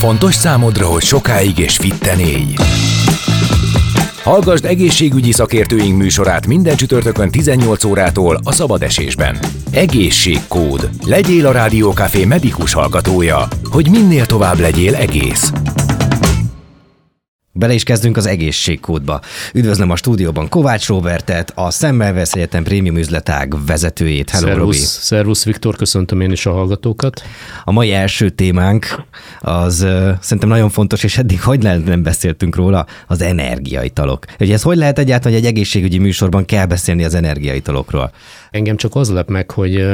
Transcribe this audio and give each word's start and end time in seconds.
Fontos 0.00 0.34
számodra, 0.34 0.86
hogy 0.86 1.02
sokáig 1.02 1.58
és 1.58 1.76
fitten 1.76 2.18
élj. 2.18 2.54
Hallgasd 4.22 4.64
egészségügyi 4.64 5.32
szakértőink 5.32 5.96
műsorát 5.96 6.46
minden 6.46 6.76
csütörtökön 6.76 7.30
18 7.30 7.84
órától 7.84 8.40
a 8.44 8.52
szabad 8.52 8.82
esésben. 8.82 9.38
Egészségkód. 9.70 10.90
Legyél 11.06 11.46
a 11.46 11.52
Rádiókafé 11.52 12.24
medikus 12.24 12.72
hallgatója, 12.72 13.48
hogy 13.70 13.90
minél 13.90 14.26
tovább 14.26 14.58
legyél 14.58 14.94
egész. 14.94 15.52
Bele 17.52 17.72
is 17.72 17.82
kezdünk 17.82 18.16
az 18.16 18.26
egészségkódba. 18.26 19.20
Üdvözlöm 19.54 19.90
a 19.90 19.96
stúdióban 19.96 20.48
Kovács 20.48 20.86
Robertet, 20.86 21.52
a 21.54 21.70
Szemmelvesz 21.70 22.34
Egyetem 22.34 22.62
Prémium 22.62 22.96
üzletág 22.96 23.54
vezetőjét. 23.66 24.30
Hello, 24.30 24.46
szervusz, 24.46 24.64
Robi. 24.64 24.76
szervusz 24.76 25.44
Viktor, 25.44 25.76
köszöntöm 25.76 26.20
én 26.20 26.30
is 26.30 26.46
a 26.46 26.52
hallgatókat. 26.52 27.22
A 27.64 27.72
mai 27.72 27.92
első 27.92 28.30
témánk 28.30 29.02
az 29.40 29.80
uh, 29.82 30.10
szerintem 30.20 30.48
nagyon 30.48 30.70
fontos, 30.70 31.02
és 31.02 31.18
eddig 31.18 31.42
hogy 31.42 31.62
lehet 31.62 31.84
nem 31.84 32.02
beszéltünk 32.02 32.56
róla, 32.56 32.86
az 33.06 33.22
energiaitalok. 33.22 34.24
Hogy 34.36 34.50
ez 34.50 34.62
hogy 34.62 34.76
lehet 34.76 34.98
egyáltalán, 34.98 35.36
hogy 35.36 35.46
egy 35.46 35.52
egészségügyi 35.52 35.98
műsorban 35.98 36.44
kell 36.44 36.66
beszélni 36.66 37.04
az 37.04 37.14
energiaitalokról? 37.14 38.12
Engem 38.50 38.76
csak 38.76 38.94
az 38.94 39.10
lep 39.10 39.28
meg, 39.28 39.50
hogy, 39.50 39.86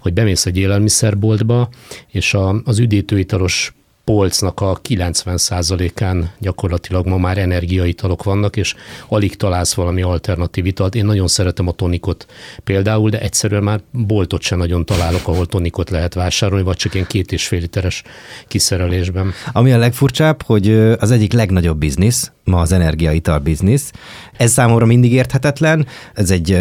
hogy 0.00 0.12
bemész 0.12 0.46
egy 0.46 0.58
élelmiszerboltba, 0.58 1.68
és 2.08 2.34
a, 2.34 2.62
az 2.64 2.78
üdítőitalos 2.78 3.72
polcnak 4.04 4.60
a 4.60 4.80
90%-án 4.88 6.30
gyakorlatilag 6.38 7.06
ma 7.06 7.16
már 7.16 7.38
energiaitalok 7.38 8.22
vannak, 8.22 8.56
és 8.56 8.74
alig 9.08 9.36
találsz 9.36 9.74
valami 9.74 10.02
alternatív 10.02 10.66
italt. 10.66 10.94
Én 10.94 11.04
nagyon 11.04 11.28
szeretem 11.28 11.68
a 11.68 11.72
tonikot 11.72 12.26
például, 12.64 13.10
de 13.10 13.20
egyszerűen 13.20 13.62
már 13.62 13.80
boltot 13.90 14.42
sem 14.42 14.58
nagyon 14.58 14.84
találok, 14.84 15.28
ahol 15.28 15.46
tonikot 15.46 15.90
lehet 15.90 16.14
vásárolni, 16.14 16.64
vagy 16.64 16.76
csak 16.76 16.94
ilyen 16.94 17.06
két 17.06 17.32
és 17.32 17.46
fél 17.46 17.60
literes 17.60 18.02
kiszerelésben. 18.48 19.32
Ami 19.52 19.72
a 19.72 19.78
legfurcsább, 19.78 20.42
hogy 20.42 20.70
az 20.98 21.10
egyik 21.10 21.32
legnagyobb 21.32 21.78
biznisz, 21.78 22.32
ma 22.44 22.60
az 22.60 22.72
energiaital 22.72 23.38
biznisz. 23.38 23.92
Ez 24.36 24.52
számomra 24.52 24.86
mindig 24.86 25.12
érthetetlen, 25.12 25.86
ez 26.14 26.30
egy, 26.30 26.58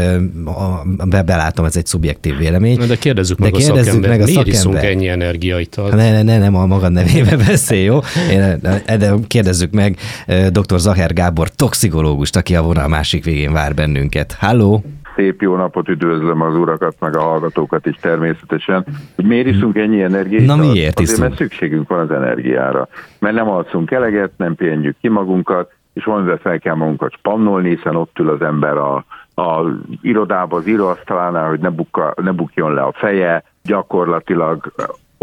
be, 1.08 1.22
belátom, 1.22 1.66
ez 1.66 1.76
egy 1.76 1.86
szubjektív 1.86 2.38
vélemény. 2.38 2.78
Na 2.78 2.86
de 2.86 2.96
kérdezzük 2.96 3.38
meg 3.38 3.52
de 3.52 3.58
a 3.58 3.62
szakember, 3.62 4.10
meg 4.10 4.22
a 4.22 4.24
miért 4.24 4.48
iszunk 4.48 4.76
ennyi 4.76 5.08
energiaitalt? 5.08 5.96
Ne, 5.96 6.12
ne, 6.12 6.22
ne, 6.22 6.38
nem 6.38 6.56
a 6.56 6.66
maga 6.66 6.90
nevébe 6.90 7.36
beszél, 7.36 7.84
jó? 7.84 8.00
Én, 8.32 8.60
de 8.86 9.14
kérdezzük 9.28 9.72
meg 9.72 9.98
dr. 10.50 10.80
Zacher 10.80 11.14
Gábor, 11.14 11.50
toxikológust, 11.50 12.36
aki 12.36 12.56
a 12.56 12.62
vonal 12.62 12.88
másik 12.88 13.24
végén 13.24 13.52
vár 13.52 13.74
bennünket. 13.74 14.36
Halló! 14.40 14.84
Szép 15.16 15.42
jó 15.42 15.56
napot, 15.56 15.90
üdvözlöm 15.90 16.42
az 16.42 16.56
urakat, 16.56 16.96
meg 17.00 17.16
a 17.16 17.22
hallgatókat 17.22 17.86
is 17.86 17.96
természetesen. 17.96 18.86
Hogy 19.16 19.26
miért 19.26 19.48
iszunk 19.48 19.78
ennyi 19.78 20.02
energiát? 20.02 20.46
Na 20.46 20.56
miért 20.56 21.00
Azért, 21.00 21.20
mert 21.20 21.36
szükségünk 21.36 21.90
van 21.90 22.00
az 22.00 22.12
energiára. 22.12 22.88
Mert 23.20 23.36
nem 23.36 23.50
alszunk 23.50 23.92
eleget, 23.92 24.32
nem 24.38 24.56
pihenjük 24.56 24.96
ki 25.02 25.08
magunkat, 25.08 25.72
és 25.94 26.04
valamivel 26.04 26.38
fel 26.38 26.60
kell 26.60 26.76
magunkat 26.76 27.12
spannolni, 27.12 27.70
hiszen 27.76 27.96
ott 27.96 28.20
ül 28.20 28.30
az 28.30 28.42
ember 28.42 28.78
a, 28.78 29.06
a 29.36 29.66
irodába, 30.02 30.58
az 30.58 30.68
íróasztalánál, 30.68 31.50
hogy 31.50 31.60
ne, 31.60 31.70
bukka, 31.70 32.14
ne 32.22 32.32
bukjon 32.32 32.74
le 32.74 32.82
a 32.82 32.94
feje, 32.96 33.44
gyakorlatilag 33.64 34.72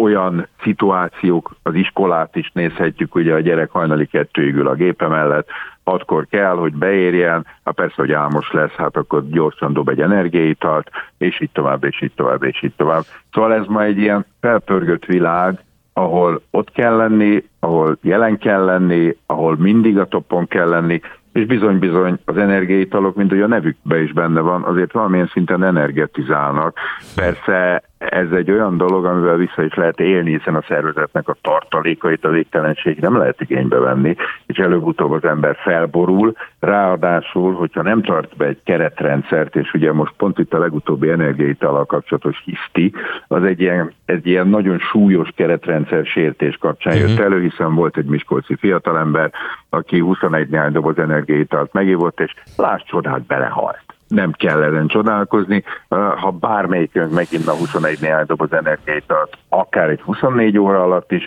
olyan 0.02 0.48
szituációk, 0.62 1.56
az 1.62 1.74
iskolát 1.74 2.36
is 2.36 2.50
nézhetjük, 2.54 3.14
ugye 3.14 3.34
a 3.34 3.40
gyerek 3.40 3.70
hajnali 3.70 4.06
kettőig 4.06 4.54
ül 4.54 4.68
a 4.68 4.74
gépe 4.74 5.06
mellett, 5.06 5.48
hatkor 5.84 6.26
kell, 6.30 6.56
hogy 6.56 6.72
beérjen, 6.72 7.46
ha 7.62 7.72
persze, 7.72 7.94
hogy 7.96 8.12
álmos 8.12 8.52
lesz, 8.52 8.74
hát 8.76 8.96
akkor 8.96 9.28
gyorsan 9.28 9.72
dob 9.72 9.88
egy 9.88 10.00
energiaitalt, 10.00 10.90
és 11.18 11.40
így 11.40 11.50
tovább, 11.52 11.84
és 11.84 12.02
így 12.02 12.12
tovább, 12.14 12.42
és 12.42 12.62
így 12.62 12.74
tovább. 12.76 13.02
Szóval 13.32 13.54
ez 13.54 13.66
ma 13.66 13.82
egy 13.82 13.98
ilyen 13.98 14.26
felpörgött 14.40 15.04
világ, 15.04 15.58
ahol 15.92 16.42
ott 16.50 16.72
kell 16.72 16.96
lenni, 16.96 17.44
ahol 17.60 17.98
jelen 18.02 18.38
kell 18.38 18.64
lenni, 18.64 19.16
ahol 19.26 19.56
mindig 19.56 19.98
a 19.98 20.06
toppon 20.06 20.46
kell 20.46 20.68
lenni, 20.68 21.00
és 21.32 21.46
bizony-bizony 21.46 22.18
az 22.24 22.36
energiaitalok, 22.36 23.14
mint 23.14 23.30
hogy 23.30 23.40
a 23.40 23.46
nevükben 23.46 24.02
is 24.02 24.12
benne 24.12 24.40
van, 24.40 24.62
azért 24.62 24.92
valamilyen 24.92 25.30
szinten 25.32 25.64
energetizálnak. 25.64 26.78
Persze 27.14 27.82
ez 27.98 28.30
egy 28.30 28.50
olyan 28.50 28.76
dolog, 28.76 29.04
amivel 29.04 29.36
vissza 29.36 29.62
is 29.62 29.74
lehet 29.74 30.00
élni, 30.00 30.36
hiszen 30.36 30.54
a 30.54 30.64
szervezetnek 30.68 31.28
a 31.28 31.36
tartalékait, 31.40 32.24
a 32.24 32.30
végtelenség 32.30 32.98
nem 32.98 33.16
lehet 33.16 33.40
igénybe 33.40 33.78
venni, 33.78 34.16
és 34.46 34.56
előbb-utóbb 34.56 35.10
az 35.10 35.24
ember 35.24 35.56
felborul, 35.56 36.34
ráadásul, 36.60 37.54
hogyha 37.54 37.82
nem 37.82 38.02
tart 38.02 38.36
be 38.36 38.46
egy 38.46 38.60
keretrendszert, 38.64 39.56
és 39.56 39.72
ugye 39.74 39.92
most 39.92 40.12
pont 40.16 40.38
itt 40.38 40.54
a 40.54 40.58
legutóbbi 40.58 41.10
energiaitalal 41.10 41.84
kapcsolatos 41.84 42.42
hiszti, 42.44 42.92
az 43.28 43.42
egy 43.42 43.60
ilyen, 43.60 43.92
egy 44.04 44.26
ilyen 44.26 44.48
nagyon 44.48 44.78
súlyos 44.78 45.28
keretrendszer 45.34 46.06
sértés 46.06 46.56
kapcsán 46.56 46.94
uh-huh. 46.94 47.10
jött 47.10 47.20
elő, 47.20 47.40
hiszen 47.40 47.74
volt 47.74 47.96
egy 47.96 48.06
miskolci 48.06 48.56
fiatalember, 48.56 49.32
aki 49.68 49.98
21 49.98 50.48
néhány 50.48 50.72
doboz 50.72 50.98
energiaitalt 50.98 51.72
megívott, 51.72 52.20
és 52.20 52.34
láss 52.56 52.82
csodát 52.84 53.22
belehalt 53.22 53.87
nem 54.08 54.32
kell 54.32 54.62
ezen 54.62 54.86
csodálkozni. 54.86 55.64
Ha 55.88 56.30
bármelyikünk 56.30 57.12
megint 57.12 57.46
a 57.46 57.54
21 57.56 57.98
néhány 58.00 58.26
doboz 58.26 58.52
energiaitalt, 58.52 59.38
akár 59.48 59.88
egy 59.88 60.00
24 60.00 60.58
óra 60.58 60.82
alatt 60.82 61.12
is, 61.12 61.26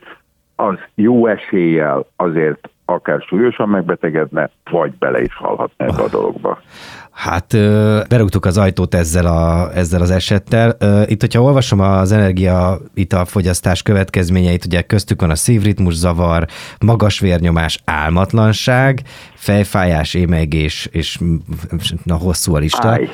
az 0.55 0.77
jó 0.95 1.27
eséllyel 1.27 2.05
azért 2.15 2.69
akár 2.93 3.21
súlyosan 3.21 3.69
megbetegedne, 3.69 4.49
vagy 4.71 4.91
bele 4.91 5.21
is 5.21 5.35
halhatna 5.35 5.85
ebbe 5.85 6.01
a 6.01 6.09
dologba. 6.09 6.61
Hát 7.11 7.57
berúgtuk 8.09 8.45
az 8.45 8.57
ajtót 8.57 8.93
ezzel, 8.93 9.25
a, 9.25 9.71
ezzel 9.73 10.01
az 10.01 10.11
esettel. 10.11 10.75
Itt, 11.05 11.21
hogyha 11.21 11.41
olvasom 11.41 11.79
az 11.79 12.11
energiaitalfogyasztás 12.11 13.81
következményeit, 13.81 14.65
ugye 14.65 14.81
köztük 14.81 15.21
van 15.21 15.29
a 15.29 15.35
szívritmus 15.35 15.93
zavar, 15.93 16.45
magas 16.85 17.19
vérnyomás, 17.19 17.81
álmatlanság, 17.85 18.99
fejfájás, 19.33 20.13
émegés, 20.13 20.89
és 20.91 21.19
na 22.03 22.15
hosszú 22.15 22.55
a 22.55 22.57
lista. 22.57 22.87
Állj, 22.87 23.09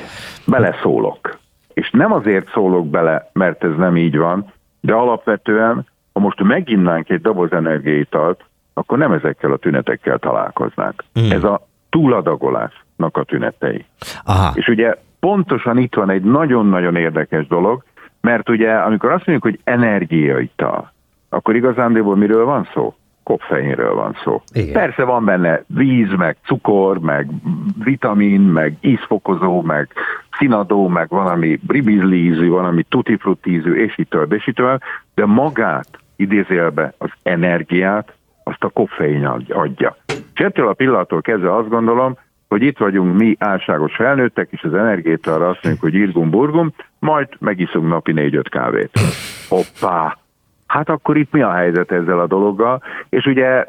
beleszólok. 0.46 1.38
És 1.74 1.90
nem 1.90 2.12
azért 2.12 2.50
szólok 2.52 2.90
bele, 2.90 3.30
mert 3.32 3.64
ez 3.64 3.76
nem 3.76 3.96
így 3.96 4.16
van, 4.16 4.52
de 4.80 4.92
alapvetően, 4.92 5.86
ha 6.12 6.20
most 6.20 6.42
meginnánk 6.42 7.08
egy 7.08 7.20
doboz 7.20 7.52
energiaitalt, 7.52 8.44
akkor 8.78 8.98
nem 8.98 9.12
ezekkel 9.12 9.52
a 9.52 9.56
tünetekkel 9.56 10.18
találkoznánk. 10.18 11.04
Mm. 11.20 11.30
Ez 11.30 11.44
a 11.44 11.66
túladagolásnak 11.90 13.16
a 13.16 13.24
tünetei. 13.24 13.84
Aha. 14.24 14.52
És 14.54 14.68
ugye 14.68 14.94
pontosan 15.20 15.78
itt 15.78 15.94
van 15.94 16.10
egy 16.10 16.22
nagyon-nagyon 16.22 16.96
érdekes 16.96 17.46
dolog, 17.46 17.82
mert 18.20 18.48
ugye 18.48 18.72
amikor 18.72 19.10
azt 19.10 19.26
mondjuk, 19.26 19.52
hogy 19.52 19.72
energiaital, 19.74 20.92
akkor 21.28 21.56
igazándiból 21.56 22.16
miről 22.16 22.44
van 22.44 22.68
szó? 22.74 22.94
koffeinről 23.28 23.94
van 23.94 24.16
szó. 24.24 24.42
Igen. 24.52 24.72
Persze 24.72 25.04
van 25.04 25.24
benne 25.24 25.62
víz, 25.66 26.08
meg 26.16 26.36
cukor, 26.44 26.98
meg 26.98 27.28
vitamin, 27.84 28.40
meg 28.40 28.76
ízfokozó, 28.80 29.62
meg 29.62 29.88
színadó, 30.38 30.88
meg 30.88 31.08
valami 31.08 31.58
bribizlízű, 31.62 32.48
valami 32.48 32.82
tutifrutízű, 32.82 33.74
és 33.74 33.98
így 33.98 34.08
tovább, 34.08 34.32
és 34.32 34.48
így 34.48 34.54
tovább, 34.54 34.82
de 35.14 35.26
magát, 35.26 35.88
idézélbe 36.16 36.94
az 36.98 37.10
energiát, 37.22 38.12
azt 38.58 38.72
a 38.72 38.80
koffein 38.80 39.26
adja. 39.48 39.96
És 40.06 40.40
ettől 40.40 40.68
a 40.68 40.72
pillanattól 40.72 41.20
kezdve 41.20 41.56
azt 41.56 41.68
gondolom, 41.68 42.18
hogy 42.48 42.62
itt 42.62 42.78
vagyunk 42.78 43.16
mi 43.16 43.36
álságos 43.38 43.94
felnőttek, 43.94 44.48
és 44.50 44.62
az 44.62 44.72
arra 44.72 45.48
azt 45.48 45.62
mondjuk, 45.62 45.80
hogy 45.80 45.94
irgum 45.94 46.30
burgum, 46.30 46.72
majd 46.98 47.28
megiszunk 47.38 47.88
napi 47.88 48.12
négy-öt 48.12 48.48
kávét. 48.48 48.90
Hoppá! 49.48 50.18
Hát 50.66 50.88
akkor 50.88 51.16
itt 51.16 51.32
mi 51.32 51.40
a 51.40 51.52
helyzet 51.52 51.92
ezzel 51.92 52.20
a 52.20 52.26
dologgal? 52.26 52.82
És 53.08 53.26
ugye 53.26 53.64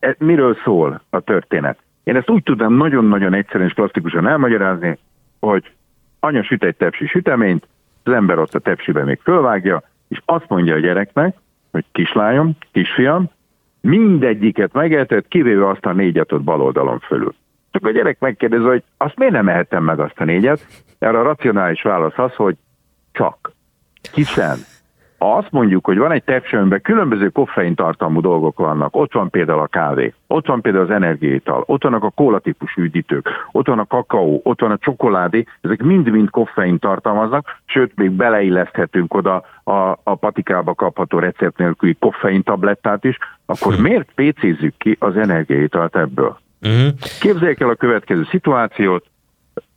e, 0.00 0.14
miről 0.18 0.56
szól 0.64 1.00
a 1.10 1.20
történet? 1.20 1.78
Én 2.04 2.16
ezt 2.16 2.30
úgy 2.30 2.42
tudom 2.42 2.74
nagyon-nagyon 2.74 3.34
egyszerűen 3.34 3.68
és 3.68 3.74
plastikusan 3.74 4.28
elmagyarázni, 4.28 4.98
hogy 5.40 5.72
anya 6.20 6.42
süt 6.42 6.64
egy 6.64 6.76
tepsi 6.76 7.06
süteményt, 7.06 7.66
az 8.04 8.12
ember 8.12 8.38
ott 8.38 8.54
a 8.54 8.58
tepsibe 8.58 9.04
még 9.04 9.20
fölvágja, 9.22 9.82
és 10.08 10.20
azt 10.24 10.48
mondja 10.48 10.74
a 10.74 10.78
gyereknek, 10.78 11.36
hogy 11.70 11.84
kislányom, 11.92 12.56
kisfiam, 12.72 13.30
mindegyiket 13.88 14.72
megetett, 14.72 15.28
kivéve 15.28 15.68
azt 15.68 15.84
a 15.86 15.92
négyet 15.92 16.32
ott 16.32 16.42
bal 16.42 16.60
oldalon 16.60 16.98
fölül. 16.98 17.34
Csak 17.70 17.86
a 17.86 17.90
gyerek 17.90 18.20
megkérdezi, 18.20 18.62
hogy 18.64 18.82
azt 18.96 19.16
miért 19.16 19.32
nem 19.32 19.48
ehettem 19.48 19.84
meg 19.84 20.00
azt 20.00 20.20
a 20.20 20.24
négyet? 20.24 20.66
Erre 20.98 21.18
a 21.18 21.22
racionális 21.22 21.82
válasz 21.82 22.18
az, 22.18 22.34
hogy 22.34 22.56
csak. 23.12 23.52
Hiszen 24.12 24.58
azt 25.18 25.50
mondjuk, 25.50 25.84
hogy 25.84 25.98
van 25.98 26.12
egy 26.12 26.24
tepsőmben 26.24 26.80
különböző 26.80 27.28
koffein 27.28 27.74
tartalmú 27.74 28.20
dolgok 28.20 28.58
vannak, 28.58 28.96
ott 28.96 29.12
van 29.12 29.30
például 29.30 29.60
a 29.60 29.66
kávé, 29.66 30.14
ott 30.26 30.46
van 30.46 30.60
például 30.60 30.84
az 30.84 30.90
energiaital, 30.90 31.62
ott 31.66 31.82
vannak 31.82 32.04
a 32.04 32.10
kólatípusú 32.10 32.82
üdítők, 32.82 33.28
ott 33.52 33.66
van 33.66 33.78
a 33.78 33.86
kakaó, 33.86 34.40
ott 34.44 34.60
van 34.60 34.70
a 34.70 34.78
csokoládé, 34.78 35.44
ezek 35.60 35.82
mind-mind 35.82 36.30
koffein 36.30 36.78
tartalmaznak, 36.78 37.60
sőt, 37.64 37.96
még 37.96 38.10
beleilleszthetünk 38.10 39.14
oda 39.14 39.44
a, 39.64 39.72
a 40.02 40.14
patikába 40.14 40.74
kapható 40.74 41.18
recept 41.18 41.58
nélküli 41.58 41.96
koffein 41.98 42.42
tablettát 42.42 43.04
is, 43.04 43.18
akkor 43.46 43.74
hm. 43.74 43.82
miért 43.82 44.12
pécézzük 44.14 44.74
ki 44.76 44.96
az 45.00 45.16
energiaitalt 45.16 45.96
ebből? 45.96 46.38
Uh-huh. 46.62 46.88
Képzeljék 47.20 47.60
el 47.60 47.68
a 47.68 47.74
következő 47.74 48.26
szituációt, 48.30 49.04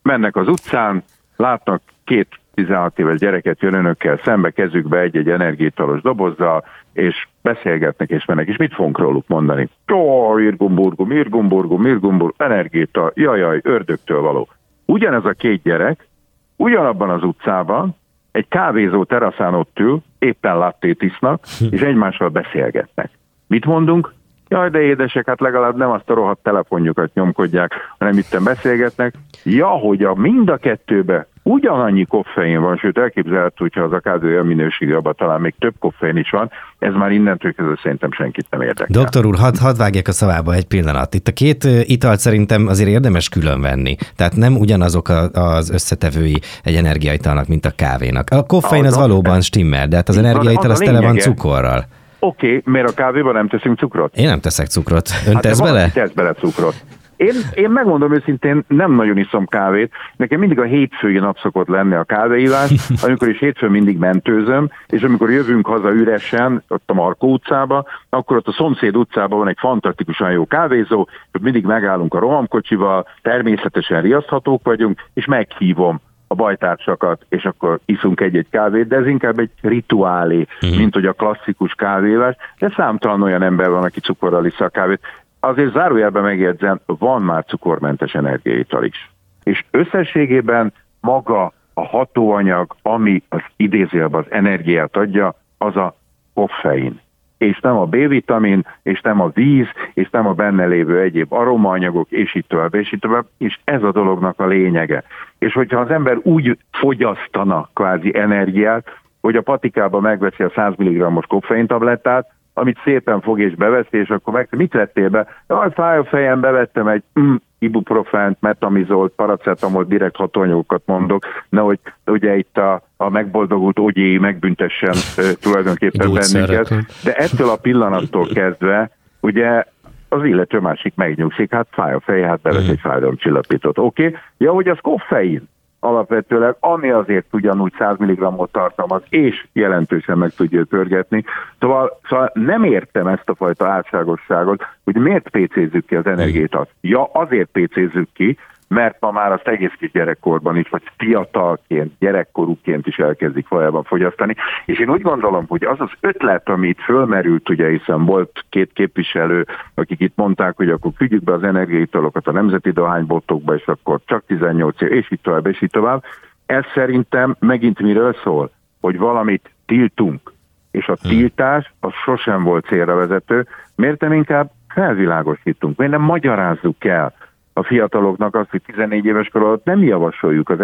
mennek 0.02 0.36
az 0.36 0.48
utcán, 0.48 1.04
látnak 1.36 1.82
két 2.04 2.28
16 2.54 3.00
éves 3.00 3.18
gyereket 3.18 3.62
jön 3.62 3.74
önökkel 3.74 4.20
szembe, 4.24 4.50
kezükbe 4.50 5.00
egy-egy 5.00 5.30
energiaitalos 5.30 6.02
dobozzal, 6.02 6.64
és 6.94 7.28
beszélgetnek 7.42 8.10
és 8.10 8.26
mennek, 8.26 8.48
és 8.48 8.58
mit 8.58 8.74
fogunk 8.74 9.00
róluk 9.00 9.28
mondani? 9.28 9.70
Ó, 9.94 10.38
irgumburgum, 10.38 11.12
irgumburgum, 11.12 11.86
irgumbur, 11.86 12.34
energita, 12.38 13.12
jajaj, 13.16 13.60
ördögtől 13.64 14.22
való. 14.22 14.48
Ugyanez 14.86 15.26
a 15.26 15.32
két 15.32 15.62
gyerek, 15.64 16.08
ugyanabban 16.56 17.10
az 17.10 17.24
utcában, 17.24 17.96
egy 18.32 18.48
kávézó 18.48 19.04
teraszán 19.04 19.54
ott 19.54 19.80
ül, 19.80 20.02
éppen 20.20 20.58
lattét 20.58 21.02
isznak, 21.02 21.44
és 21.72 21.82
egymással 21.82 22.30
beszélgetnek. 22.30 23.10
Mit 23.48 23.66
mondunk? 23.66 24.14
Jaj, 24.52 24.70
de 24.70 24.82
édesek, 24.82 25.28
hát 25.28 25.40
legalább 25.40 25.78
nem 25.78 25.90
azt 25.90 26.10
a 26.10 26.14
rohadt 26.14 26.44
telefonjukat 26.44 27.14
nyomkodják, 27.14 27.72
hanem 27.98 28.18
itten 28.18 28.44
beszélgetnek. 28.44 29.14
Ja, 29.44 29.68
hogy 29.68 30.04
a 30.04 30.14
mind 30.14 30.50
a 30.50 30.58
kettőbe 30.58 31.28
ugyanannyi 31.44 32.06
koffein 32.06 32.62
van, 32.62 32.78
sőt 32.78 32.98
elképzelhető, 32.98 33.56
hogyha 33.58 33.82
az 33.82 33.92
a 33.92 34.00
kávé 34.00 34.28
olyan 34.28 34.46
minőségű, 34.46 34.94
abban 34.94 35.16
talán 35.18 35.42
még 35.42 35.54
több 35.60 35.74
koffein 35.80 36.18
is 36.18 36.30
van, 36.30 36.52
ez 36.80 36.94
már 36.94 37.12
innentől 37.12 37.54
kezdve 37.54 37.80
szerintem 37.82 38.12
senkit 38.12 38.46
nem 38.50 38.62
érdekel. 38.62 39.02
Doktor 39.02 39.26
úr, 39.26 39.36
hadd 39.36 39.60
had 39.60 39.78
vágjak 39.78 40.08
a 40.08 40.12
szavába 40.12 40.54
egy 40.54 40.68
pillanat. 40.68 41.14
Itt 41.14 41.28
a 41.28 41.32
két 41.32 41.64
italt 41.84 42.20
szerintem 42.20 42.68
azért 42.68 42.90
érdemes 42.90 43.30
különvenni. 43.30 43.96
Tehát 44.16 44.36
nem 44.36 44.58
ugyanazok 44.58 45.10
a, 45.10 45.30
az 45.32 45.70
összetevői 45.70 46.40
egy 46.64 46.76
energiaitalnak, 46.76 47.48
mint 47.48 47.66
a 47.66 47.72
kávénak. 47.76 48.30
A 48.30 48.44
koffein 48.44 48.86
az, 48.86 48.94
az 48.94 49.00
valóban 49.00 49.42
stimmel, 49.42 49.88
de 49.88 49.96
hát 49.96 50.10
az 50.10 50.18
energiaital 50.18 50.72
az, 50.72 50.80
az 50.80 50.86
tele 50.86 51.02
van 51.02 51.18
cukorral. 51.18 51.86
Oké, 52.24 52.48
okay, 52.48 52.62
miért 52.74 52.90
a 52.90 52.94
kávéban 52.94 53.34
nem 53.34 53.48
teszünk 53.48 53.78
cukrot? 53.78 54.18
Én 54.18 54.28
nem 54.28 54.40
teszek 54.40 54.68
cukrot. 54.68 55.10
Ön 55.28 55.34
hát 55.34 55.42
tesz 55.42 55.60
bele? 55.60 55.90
Tesz 55.90 56.12
bele 56.12 56.34
cukrot. 56.34 56.76
Én, 57.16 57.34
én 57.54 57.70
megmondom 57.70 58.14
őszintén, 58.14 58.64
nem 58.68 58.92
nagyon 58.92 59.18
iszom 59.18 59.46
kávét. 59.46 59.92
Nekem 60.16 60.40
mindig 60.40 60.60
a 60.60 60.64
hétfői 60.64 61.18
nap 61.18 61.38
szokott 61.40 61.68
lenni 61.68 61.94
a 61.96 62.04
kávéívás, 62.04 62.72
amikor 63.06 63.28
is 63.28 63.40
hétfőn 63.40 63.72
mindig 63.72 63.98
mentőzöm, 63.98 64.70
és 64.88 65.02
amikor 65.02 65.32
jövünk 65.32 65.68
haza 65.68 65.92
üresen, 65.92 66.64
ott 66.68 66.90
a 66.90 66.94
Markó 66.94 67.32
utcába, 67.32 67.86
akkor 68.10 68.38
ott 68.38 68.48
a 68.48 68.52
szomszéd 68.52 68.96
utcában 68.96 69.38
van 69.38 69.48
egy 69.48 69.58
fantasztikusan 69.60 70.32
jó 70.32 70.48
kávézó, 70.48 71.00
ott 71.34 71.42
mindig 71.42 71.66
megállunk 71.66 72.14
a 72.14 72.20
rohamkocsival, 72.20 73.08
természetesen 73.22 74.02
riaszthatók 74.02 74.64
vagyunk, 74.64 75.00
és 75.14 75.26
meghívom 75.26 76.02
a 76.32 76.36
bajtársakat, 76.36 77.26
és 77.30 77.46
akkor 77.46 77.80
iszunk 77.86 78.22
egy-egy 78.22 78.50
kávét, 78.50 78.88
de 78.88 78.96
ez 78.96 79.08
inkább 79.08 79.40
egy 79.40 79.52
rituálé, 79.62 80.46
uh-huh. 80.62 80.78
mint 80.78 80.94
hogy 80.94 81.06
a 81.06 81.14
klasszikus 81.14 81.74
kávévás, 81.74 82.36
de 82.60 82.74
számtalan 82.76 83.22
olyan 83.22 83.42
ember 83.42 83.70
van, 83.70 83.84
aki 83.84 84.00
cukorral 84.00 84.46
iszza 84.46 84.66
a 84.66 84.70
kávét. 84.70 85.00
Azért 85.40 85.74
zárójelben 85.74 86.24
megjegyzem, 86.24 86.80
van 86.86 87.22
már 87.22 87.44
cukormentes 87.46 88.14
energiaital 88.14 88.84
is. 88.84 89.12
És 89.44 89.66
összességében 89.72 90.74
maga 91.00 91.54
a 91.74 91.86
hatóanyag, 91.86 92.76
ami 92.82 93.24
az 93.30 93.42
idézőjelben 93.56 94.22
az 94.22 94.32
energiát 94.32 94.96
adja, 94.98 95.36
az 95.58 95.76
a 95.76 95.96
koffein 96.34 97.00
és 97.42 97.60
nem 97.60 97.78
a 97.78 97.86
B-vitamin, 97.86 98.66
és 98.84 99.02
nem 99.02 99.22
a 99.22 99.32
víz, 99.34 99.68
és 99.94 100.10
nem 100.10 100.28
a 100.28 100.34
benne 100.34 100.66
lévő 100.66 101.00
egyéb 101.00 101.34
aromaanyagok, 101.34 102.12
és 102.12 102.36
így 102.36 102.46
tovább, 102.48 102.74
és 102.74 102.94
így 102.94 103.00
tovább, 103.00 103.26
és 103.38 103.60
ez 103.64 103.84
a 103.84 103.92
dolognak 103.92 104.40
a 104.40 104.46
lényege. 104.46 105.04
És 105.42 105.54
hogyha 105.54 105.80
az 105.80 105.90
ember 105.90 106.18
úgy 106.24 106.58
fogyasztana 106.72 107.70
kvázi 107.74 108.18
energiát, 108.18 108.88
hogy 109.22 109.36
a 109.36 109.42
patikába 109.42 110.00
megveszi 110.00 110.44
a 110.44 110.52
100 110.56 110.74
mg-os 110.78 111.26
koffein 111.26 111.68
tablettát, 111.68 112.30
amit 112.54 112.80
szépen 112.84 113.22
fog 113.22 113.40
és 113.40 113.56
beveszi, 113.56 113.98
és 113.98 114.10
akkor 114.10 114.34
meg, 114.34 114.48
mit 114.52 114.74
vettél 114.74 115.10
be? 115.10 115.28
Jaj, 115.48 115.70
fáj 115.74 115.98
a 115.98 116.04
fejem, 116.04 116.40
bevettem 116.40 116.88
egy 116.88 117.04
mm, 117.20 117.36
ibuprofent, 117.60 118.38
metamizolt, 118.42 119.14
paracetamolt, 119.16 119.88
direkt 119.88 120.16
hatóanyagokat 120.16 120.82
mondok, 120.86 121.26
nehogy 121.50 121.80
ugye 122.06 122.38
itt 122.38 122.58
a, 122.58 122.82
a 122.98 123.10
megboldogult 123.10 123.80
ogyéi 123.80 124.18
megbüntessen 124.18 124.94
tulajdonképpen 125.42 126.14
bennünket. 126.14 126.70
De 127.04 127.14
ettől 127.14 127.50
a 127.50 127.56
pillanattól 127.56 128.28
kezdve, 128.28 128.90
ugye 129.20 129.64
az 130.12 130.24
illető 130.24 130.60
másik 130.60 130.94
megnyugszik, 130.96 131.54
hát 131.54 131.68
fáj 131.72 131.94
a 131.94 132.00
fej, 132.00 132.22
hát 132.22 132.42
bevesz 132.42 132.70
egy 132.70 132.80
fájdalomcsillapítót. 132.80 133.78
Oké, 133.78 134.06
okay. 134.06 134.20
ja, 134.38 134.52
hogy 134.52 134.68
az 134.68 134.78
koffein 134.82 135.50
alapvetőleg, 135.84 136.56
ami 136.60 136.90
azért 136.90 137.26
ugyanúgy 137.32 137.74
100 137.78 137.98
mg-ot 137.98 138.52
tartalmaz, 138.52 139.02
és 139.10 139.46
jelentősen 139.54 140.18
meg 140.18 140.32
tudja 140.34 140.66
pörgetni. 140.70 141.24
Szóval, 141.60 142.00
szóval 142.10 142.32
nem 142.34 142.64
értem 142.64 143.08
ezt 143.08 143.30
a 143.30 143.36
fajta 143.36 143.68
álságosságot, 143.68 144.62
hogy 144.84 144.96
miért 144.96 145.30
PC-zzük 145.30 145.86
ki 145.86 145.96
az 145.96 146.06
energiát. 146.06 146.70
Ja, 146.82 147.04
azért 147.04 147.50
PC-zzük 147.52 148.10
ki, 148.14 148.38
mert 148.72 149.00
ma 149.00 149.12
már 149.12 149.32
azt 149.32 149.48
egész 149.48 149.74
kis 149.80 149.92
gyerekkorban 149.92 150.58
is, 150.58 150.70
vagy 150.70 150.82
fiatalként, 150.98 151.94
gyerekkorúként 152.00 152.88
is 152.88 152.98
elkezdik 152.98 153.48
valójában 153.48 153.84
fogyasztani. 153.84 154.36
És 154.66 154.80
én 154.80 154.90
úgy 154.90 155.02
gondolom, 155.02 155.46
hogy 155.48 155.64
az 155.64 155.80
az 155.80 155.90
ötlet, 156.00 156.50
ami 156.50 156.68
itt 156.68 156.80
fölmerült, 156.80 157.50
ugye, 157.50 157.70
hiszen 157.70 158.06
volt 158.06 158.46
két 158.50 158.74
képviselő, 158.74 159.48
akik 159.74 160.00
itt 160.00 160.16
mondták, 160.16 160.58
hogy 160.58 160.70
akkor 160.70 160.92
küldjük 160.98 161.24
be 161.24 161.34
az 161.34 161.44
energiaitalokat 161.44 162.28
a 162.28 162.32
nemzeti 162.32 162.72
dohánybotokba, 162.72 163.56
és 163.56 163.66
akkor 163.66 164.00
csak 164.06 164.24
18 164.26 164.82
év, 164.82 164.92
és 164.92 165.12
így 165.12 165.22
tovább, 165.22 165.48
és 165.48 165.62
így 165.62 165.72
tovább. 165.72 166.04
Ez 166.46 166.64
szerintem 166.74 167.36
megint 167.40 167.80
miről 167.80 168.16
szól? 168.24 168.52
Hogy 168.82 168.98
valamit 168.98 169.50
tiltunk, 169.66 170.34
és 170.72 170.88
a 170.88 170.96
hm. 171.02 171.08
tiltás 171.08 171.74
az 171.80 171.94
sosem 171.94 172.44
volt 172.44 172.66
célra 172.66 172.96
vezető. 172.96 173.48
Miért 173.76 174.02
nem 174.02 174.14
inkább 174.14 174.52
felvilágosítunk? 174.68 175.78
Miért 175.78 175.94
nem 175.94 176.02
magyarázzuk 176.02 176.86
el, 176.86 177.14
a 177.62 177.68
fiataloknak 177.68 178.36
azt, 178.36 178.50
hogy 178.50 178.62
14 178.66 179.06
éves 179.06 179.28
kor 179.28 179.44
alatt 179.44 179.66
nem 179.66 179.84
javasoljuk 179.84 180.50
az 180.50 180.60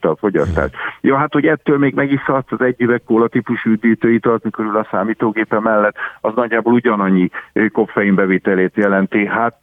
a 0.00 0.16
fogyasztást. 0.16 0.74
Ja, 1.00 1.16
hát, 1.16 1.32
hogy 1.32 1.46
ettől 1.46 1.78
még 1.78 1.94
megiszhatsz 1.94 2.52
az 2.52 2.60
egy 2.60 2.80
üveg 2.80 3.02
kóla 3.04 3.28
típusú 3.28 3.70
üdítőitalt, 3.70 4.44
mikor 4.44 4.64
ül 4.64 4.76
a 4.76 4.88
számítógépe 4.90 5.60
mellett, 5.60 5.96
az 6.20 6.32
nagyjából 6.34 6.72
ugyanannyi 6.72 7.30
koffein 7.72 8.14
bevételét 8.14 8.76
jelenti. 8.76 9.26
Hát 9.26 9.56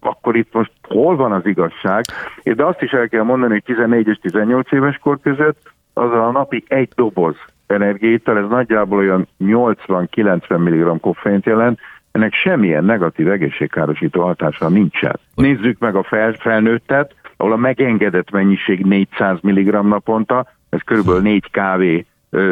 akkor 0.00 0.36
itt 0.36 0.52
most 0.52 0.72
hol 0.88 1.16
van 1.16 1.32
az 1.32 1.46
igazság? 1.46 2.04
De 2.42 2.64
azt 2.64 2.82
is 2.82 2.90
el 2.90 3.08
kell 3.08 3.22
mondani, 3.22 3.52
hogy 3.52 3.62
14 3.64 4.08
és 4.08 4.16
18 4.16 4.72
éves 4.72 4.98
kor 4.98 5.18
között 5.22 5.72
az 5.94 6.12
a 6.12 6.30
napi 6.30 6.64
egy 6.68 6.88
doboz 6.94 7.36
energiaital, 7.66 8.38
ez 8.38 8.48
nagyjából 8.48 8.98
olyan 8.98 9.28
80-90 9.44 10.58
mg 10.58 11.00
koffeint 11.00 11.44
jelent, 11.44 11.78
ennek 12.12 12.34
semmilyen 12.34 12.84
negatív 12.84 13.30
egészségkárosító 13.30 14.22
hatása 14.22 14.68
nincsen. 14.68 15.18
Nézzük 15.34 15.78
meg 15.78 15.94
a 15.94 16.02
fel, 16.02 16.32
felnőttet, 16.32 17.14
ahol 17.36 17.52
a 17.52 17.56
megengedett 17.56 18.30
mennyiség 18.30 18.84
400 18.84 19.38
mg 19.40 19.86
naponta, 19.86 20.46
ez 20.68 20.80
körülbelül 20.84 21.22
4 21.22 21.50
kávé 21.50 22.06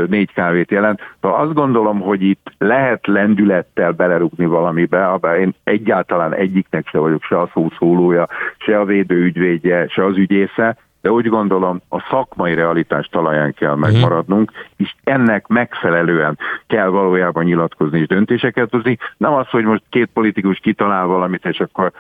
négy 0.07 0.33
kávét 0.33 0.71
jelent. 0.71 1.01
Szóval 1.21 1.41
azt 1.41 1.55
gondolom, 1.55 2.01
hogy 2.01 2.23
itt 2.23 2.53
lehet 2.59 3.07
lendülettel 3.07 3.93
belerúgni 3.93 4.47
valamibe, 4.47 5.07
abban 5.07 5.37
én 5.37 5.55
egyáltalán 5.65 6.35
egyiknek 6.35 6.89
se 6.89 6.99
vagyok, 6.99 7.23
se 7.23 7.41
a 7.41 7.51
szószólója, 7.55 8.29
se 8.59 8.79
a 8.79 8.85
védőügyvédje, 8.85 9.89
se 9.89 10.05
az 10.05 10.17
ügyésze, 10.17 10.77
de 11.01 11.11
úgy 11.11 11.27
gondolom 11.27 11.81
a 11.89 12.01
szakmai 12.11 12.55
realitás 12.55 13.07
talaján 13.07 13.55
kell 13.55 13.73
mhm. 13.73 13.81
megmaradnunk, 13.81 14.53
és 14.77 14.95
ennek 15.05 15.47
megfelelően 15.47 16.39
kell 16.67 16.89
valójában 16.89 17.45
nyilatkozni 17.45 17.99
és 17.99 18.07
döntéseket 18.07 18.71
hozni. 18.71 18.99
Nem 19.17 19.33
az, 19.33 19.49
hogy 19.49 19.65
most 19.65 19.83
két 19.91 20.11
politikus 20.13 20.59
kitalál 20.59 21.07
valamit, 21.07 21.45
és 21.45 21.61
akkor 21.61 21.93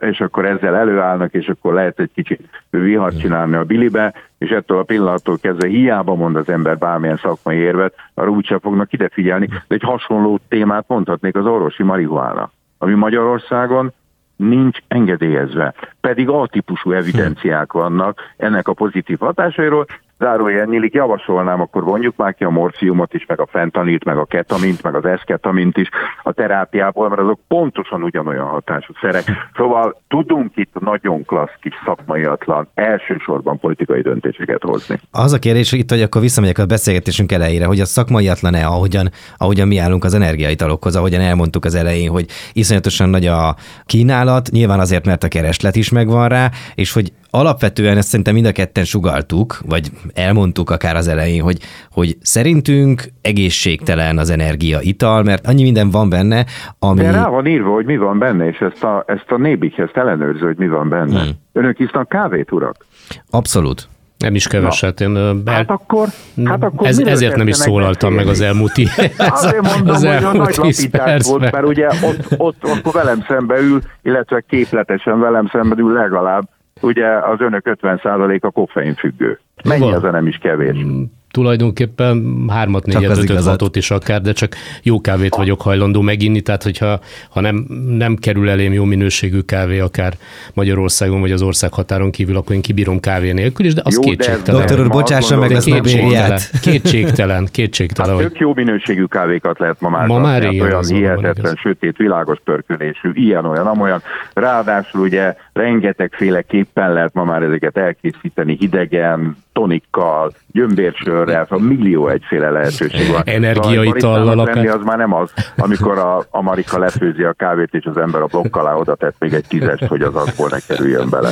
és 0.00 0.20
akkor 0.20 0.44
ezzel 0.44 0.76
előállnak, 0.76 1.32
és 1.32 1.48
akkor 1.48 1.74
lehet 1.74 2.00
egy 2.00 2.10
kicsit 2.14 2.48
vihart 2.70 3.12
mhm. 3.12 3.22
csinálni 3.22 3.54
a 3.54 3.64
bilibe, 3.64 4.14
és 4.38 4.50
ettől 4.50 4.78
a 4.78 4.82
pillanattól 4.82 5.38
kezdve 5.38 5.68
hiába 5.68 6.14
mond 6.14 6.36
az 6.36 6.48
ember 6.48 6.78
bármilyen 6.78 7.16
szakmai 7.16 7.56
érvet, 7.56 7.94
arra 8.14 8.30
úgysem 8.30 8.58
fognak 8.58 8.92
ide 8.92 9.08
figyelni. 9.12 9.46
De 9.46 9.74
egy 9.74 9.82
hasonló 9.82 10.40
témát 10.48 10.84
mondhatnék 10.88 11.36
az 11.36 11.46
orvosi 11.46 11.82
marihuána, 11.82 12.50
ami 12.78 12.94
Magyarországon 12.94 13.92
nincs 14.36 14.78
engedélyezve. 14.88 15.74
Pedig 16.00 16.28
A-típusú 16.28 16.92
evidenciák 16.92 17.72
vannak 17.72 18.20
ennek 18.36 18.68
a 18.68 18.72
pozitív 18.72 19.18
hatásairól, 19.18 19.86
zárójel 20.18 20.64
nyílik, 20.64 20.94
javasolnám, 20.94 21.60
akkor 21.60 21.82
vonjuk 21.82 22.16
már 22.16 22.34
ki 22.34 22.44
a 22.44 22.50
morfiumot 22.50 23.14
is, 23.14 23.26
meg 23.26 23.40
a 23.40 23.46
fentanilt, 23.46 24.04
meg 24.04 24.16
a 24.16 24.24
ketamint, 24.24 24.82
meg 24.82 24.94
az 24.94 25.04
eszketamint 25.04 25.76
is 25.76 25.88
a 26.22 26.32
terápiából, 26.32 27.08
mert 27.08 27.20
azok 27.20 27.40
pontosan 27.48 28.02
ugyanolyan 28.02 28.46
hatású 28.46 28.92
szerek. 29.00 29.24
Szóval 29.56 30.00
tudunk 30.08 30.56
itt 30.56 30.80
nagyon 30.80 31.24
klassz 31.24 31.58
kis 31.60 31.74
szakmaiatlan, 31.84 32.68
elsősorban 32.74 33.58
politikai 33.58 34.00
döntéseket 34.00 34.62
hozni. 34.62 35.00
Az 35.10 35.32
a 35.32 35.38
kérdés, 35.38 35.72
itt, 35.72 35.90
hogy 35.90 36.02
akkor 36.02 36.20
visszamegyek 36.20 36.58
a 36.58 36.66
beszélgetésünk 36.66 37.32
elejére, 37.32 37.66
hogy 37.66 37.80
a 37.80 37.84
szakmaiatlan-e, 37.84 38.66
ahogyan, 38.66 39.08
ahogyan 39.36 39.68
mi 39.68 39.78
állunk 39.78 40.04
az 40.04 40.14
energiaitalokhoz, 40.14 40.96
ahogyan 40.96 41.20
elmondtuk 41.20 41.64
az 41.64 41.74
elején, 41.74 42.10
hogy 42.10 42.26
iszonyatosan 42.52 43.08
nagy 43.08 43.26
a 43.26 43.56
kínálat, 43.84 44.48
nyilván 44.50 44.80
azért, 44.80 45.06
mert 45.06 45.24
a 45.24 45.28
kereslet 45.28 45.76
is 45.76 45.90
megvan 45.90 46.28
rá, 46.28 46.50
és 46.74 46.92
hogy 46.92 47.12
alapvetően 47.30 47.96
ezt 47.96 48.08
szerintem 48.08 48.34
mind 48.34 48.46
a 48.46 48.52
ketten 48.52 48.84
sugaltuk, 48.84 49.58
vagy 49.66 49.90
elmondtuk 50.14 50.70
akár 50.70 50.96
az 50.96 51.08
elején, 51.08 51.42
hogy, 51.42 51.58
hogy 51.90 52.16
szerintünk 52.20 53.02
egészségtelen 53.22 54.18
az 54.18 54.30
energia 54.30 54.78
ital, 54.80 55.22
mert 55.22 55.46
annyi 55.46 55.62
minden 55.62 55.90
van 55.90 56.08
benne, 56.08 56.44
ami... 56.78 57.02
De 57.02 57.10
rá 57.10 57.28
van 57.28 57.46
írva, 57.46 57.72
hogy 57.72 57.84
mi 57.84 57.96
van 57.96 58.18
benne, 58.18 58.46
és 58.46 58.58
ezt 58.58 58.84
a, 58.84 59.04
ezt 59.06 59.30
a 59.30 59.36
nébik 59.36 59.78
ezt 59.78 59.96
ellenőrző, 59.96 60.46
hogy 60.46 60.56
mi 60.56 60.68
van 60.68 60.88
benne. 60.88 61.20
Hmm. 61.20 61.30
Önök 61.52 61.78
isznak 61.78 62.08
kávét, 62.08 62.52
urak? 62.52 62.86
Abszolút. 63.30 63.88
Nem 64.18 64.34
is 64.34 64.48
keveset. 64.48 65.00
Én, 65.00 65.12
bel... 65.44 65.54
Hát 65.54 65.70
akkor, 65.70 66.08
hát 66.44 66.62
akkor 66.62 66.86
ez, 66.86 66.98
ezért 66.98 67.36
nem 67.36 67.48
is 67.48 67.56
szólaltam 67.56 68.14
meg 68.14 68.26
az 68.26 68.40
elmúlt 68.40 68.72
Azért 69.18 69.76
mondom, 69.76 69.94
az 69.94 70.04
hogy 70.04 70.24
a 70.24 70.32
nagy 70.32 70.56
lapítás 70.56 71.26
volt, 71.26 71.52
mert 71.52 71.66
ugye 71.66 71.86
ott, 71.86 72.26
ott, 72.36 72.64
ott 72.64 72.92
velem 72.92 73.24
szembe 73.28 73.58
ül, 73.58 73.80
illetve 74.02 74.44
képletesen 74.48 75.20
velem 75.20 75.48
szembe 75.52 75.74
ül 75.78 75.92
legalább 75.92 76.48
ugye 76.80 77.06
az 77.06 77.40
önök 77.40 77.78
50%-a 77.82 78.50
koffein 78.50 78.94
függő. 78.94 79.40
Mennyi 79.64 79.92
az 79.92 80.04
a 80.04 80.10
nem 80.10 80.26
is 80.26 80.36
kevés? 80.36 80.76
Mm, 80.76 81.02
tulajdonképpen 81.36 82.44
hármat, 82.48 82.86
négyet, 82.86 83.18
ötöt, 83.18 83.44
hatot 83.44 83.76
is 83.76 83.90
akár, 83.90 84.20
de 84.20 84.32
csak 84.32 84.54
jó 84.82 85.00
kávét 85.00 85.34
vagyok 85.34 85.60
hajlandó 85.60 86.00
meginni, 86.00 86.40
tehát 86.40 86.62
hogyha 86.62 87.00
ha 87.30 87.40
nem, 87.40 87.66
nem 87.88 88.16
kerül 88.16 88.50
elém 88.50 88.72
jó 88.72 88.84
minőségű 88.84 89.40
kávé 89.40 89.78
akár 89.78 90.12
Magyarországon 90.54 91.20
vagy 91.20 91.32
az 91.32 91.42
ország 91.42 91.72
határon 91.72 92.10
kívül, 92.10 92.36
akkor 92.36 92.54
én 92.54 92.60
kibírom 92.60 93.00
kávé 93.00 93.32
nélkül 93.32 93.66
is, 93.66 93.74
de 93.74 93.80
az 93.84 93.94
jó, 93.94 94.00
kétségtelen. 94.00 94.60
Doktor 94.60 94.80
úr, 94.80 94.88
bocsássa 94.88 95.36
meg 95.38 95.52
ezt 95.52 95.70
a 95.70 95.80
kétségtelen, 95.80 96.38
kétségtelen, 96.60 97.48
kétségtelen. 97.52 98.16
Hát 98.16 98.26
tök 98.26 98.38
jó 98.38 98.54
minőségű 98.54 99.04
kávékat 99.04 99.58
lehet 99.58 99.80
ma 99.80 99.88
már. 99.88 100.06
Ma 100.06 100.18
már 100.18 100.42
hát 100.42 100.60
olyan 100.60 100.84
hihetetlen, 100.84 101.54
sötét, 101.54 101.96
világos 101.96 102.38
pörkölésű, 102.44 103.10
ilyen, 103.12 103.44
olyan, 103.44 103.66
amolyan. 103.66 104.02
Ráadásul 104.32 105.00
ugye 105.00 105.36
rengetegféle 105.52 106.42
képpen 106.42 106.92
lehet 106.92 107.14
ma 107.14 107.24
már 107.24 107.42
ezeket 107.42 107.76
elkészíteni 107.76 108.56
hidegen, 108.58 109.44
tonikkal, 109.56 110.32
gyömbérsörrel, 110.52 111.46
szóval 111.48 111.66
millió 111.66 112.08
egyféle 112.08 112.50
lehetőség 112.50 113.10
van. 113.12 113.22
Energiaitallal 113.24 114.46
szóval 114.46 114.78
az 114.78 114.84
már 114.84 114.98
nem 114.98 115.14
az, 115.14 115.32
amikor 115.56 115.98
a, 115.98 116.26
a 116.30 116.42
Marika 116.42 116.78
lefőzi 116.78 117.22
a 117.22 117.32
kávét, 117.32 117.68
és 117.72 117.84
az 117.84 117.96
ember 117.96 118.22
a 118.22 118.26
blokk 118.26 118.56
alá 118.56 118.74
oda 118.74 118.94
tett 118.94 119.14
még 119.18 119.32
egy 119.32 119.44
tízest, 119.48 119.84
hogy 119.84 120.02
az 120.02 120.14
azból 120.14 120.48
ne 120.50 120.58
kerüljön 120.58 121.08
bele. 121.10 121.30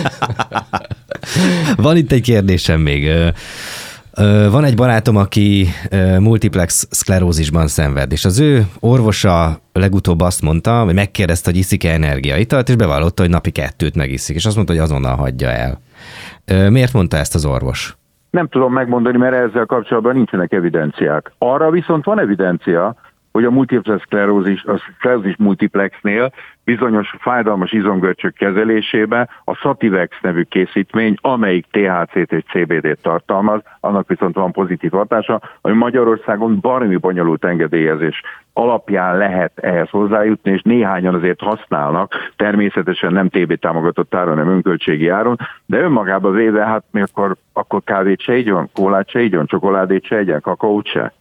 Van 1.77 1.97
itt 1.97 2.13
egy 2.13 2.23
kérdésem 2.23 2.81
még. 2.81 3.11
Van 4.51 4.65
egy 4.65 4.75
barátom, 4.75 5.17
aki 5.17 5.69
multiplex 6.19 6.87
szklerózisban 6.91 7.67
szenved, 7.67 8.13
és 8.13 8.25
az 8.25 8.39
ő 8.39 8.67
orvosa 8.81 9.61
legutóbb 9.73 10.21
azt 10.21 10.43
mondta, 10.43 10.85
hogy 10.85 10.95
megkérdezte, 10.95 11.51
hogy 11.51 11.59
iszik-e 11.59 11.93
energiaitalt, 11.93 12.69
és 12.69 12.77
bevallotta, 12.77 13.23
hogy 13.23 13.31
napi 13.31 13.51
kettőt 13.51 13.95
megiszik, 13.95 14.37
és 14.37 14.47
azt 14.47 14.55
mondta, 14.55 14.73
hogy 14.73 14.83
azonnal 14.83 15.17
hagyja 15.17 15.49
el. 15.49 15.81
Miért 16.71 16.93
mondta 16.93 17.17
ezt 17.17 17.35
az 17.35 17.45
orvos? 17.45 17.97
Nem 18.35 18.47
tudom 18.47 18.73
megmondani, 18.73 19.19
mert 19.19 19.35
ezzel 19.35 19.67
kapcsolatban 19.67 20.15
nincsenek 20.15 20.53
evidenciák. 20.53 21.33
Arra 21.39 21.71
viszont 21.71 22.05
van 22.05 22.21
evidencia, 22.21 22.95
hogy 23.35 23.45
a 23.45 23.51
multiplex 23.51 24.03
szklerózis, 24.03 24.65
a 24.65 24.79
szklerózis 24.97 25.37
multiplexnél 25.37 26.33
bizonyos 26.65 27.15
fájdalmas 27.19 27.73
izomgörcsök 27.73 28.35
kezelésébe 28.35 29.29
a 29.45 29.55
Sativex 29.55 30.17
nevű 30.21 30.43
készítmény, 30.43 31.17
amelyik 31.21 31.67
THC-t 31.71 32.33
és 32.33 32.43
CBD-t 32.53 33.03
tartalmaz, 33.03 33.61
annak 33.81 34.09
viszont 34.09 34.35
van 34.35 34.53
pozitív 34.53 34.91
hatása, 34.91 35.41
ami 35.61 35.75
Magyarországon 35.75 36.59
baromi 36.61 36.97
bonyolult 36.97 37.45
engedélyezés 37.45 38.21
alapján 38.53 39.17
lehet 39.17 39.59
ehhez 39.59 39.89
hozzájutni, 39.91 40.53
és 40.53 40.63
néhányan 40.63 41.15
azért 41.15 41.41
használnak, 41.41 42.15
természetesen 42.37 43.13
nem 43.13 43.29
TB 43.29 43.55
támogatott 43.55 44.15
áron, 44.15 44.37
nem 44.37 44.49
önköltségi 44.49 45.09
áron, 45.09 45.37
de 45.67 45.79
önmagában 45.79 46.33
véve, 46.33 46.65
hát 46.65 46.85
mi 46.91 47.01
akkor, 47.01 47.37
akkor 47.53 47.81
kávét 47.85 48.21
se 48.21 48.37
igyon, 48.37 48.69
kólát 48.75 49.09
se 49.09 49.21
igyon, 49.21 49.47
csokoládét 49.47 50.05
se 50.05 50.21
igyon, 50.21 50.41
kakaót 50.41 50.87
se 50.87 51.13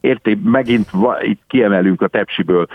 érté, 0.00 0.38
megint 0.44 0.88
itt 1.20 1.42
kiemelünk 1.46 2.02
a 2.02 2.08
tepsiből 2.08 2.66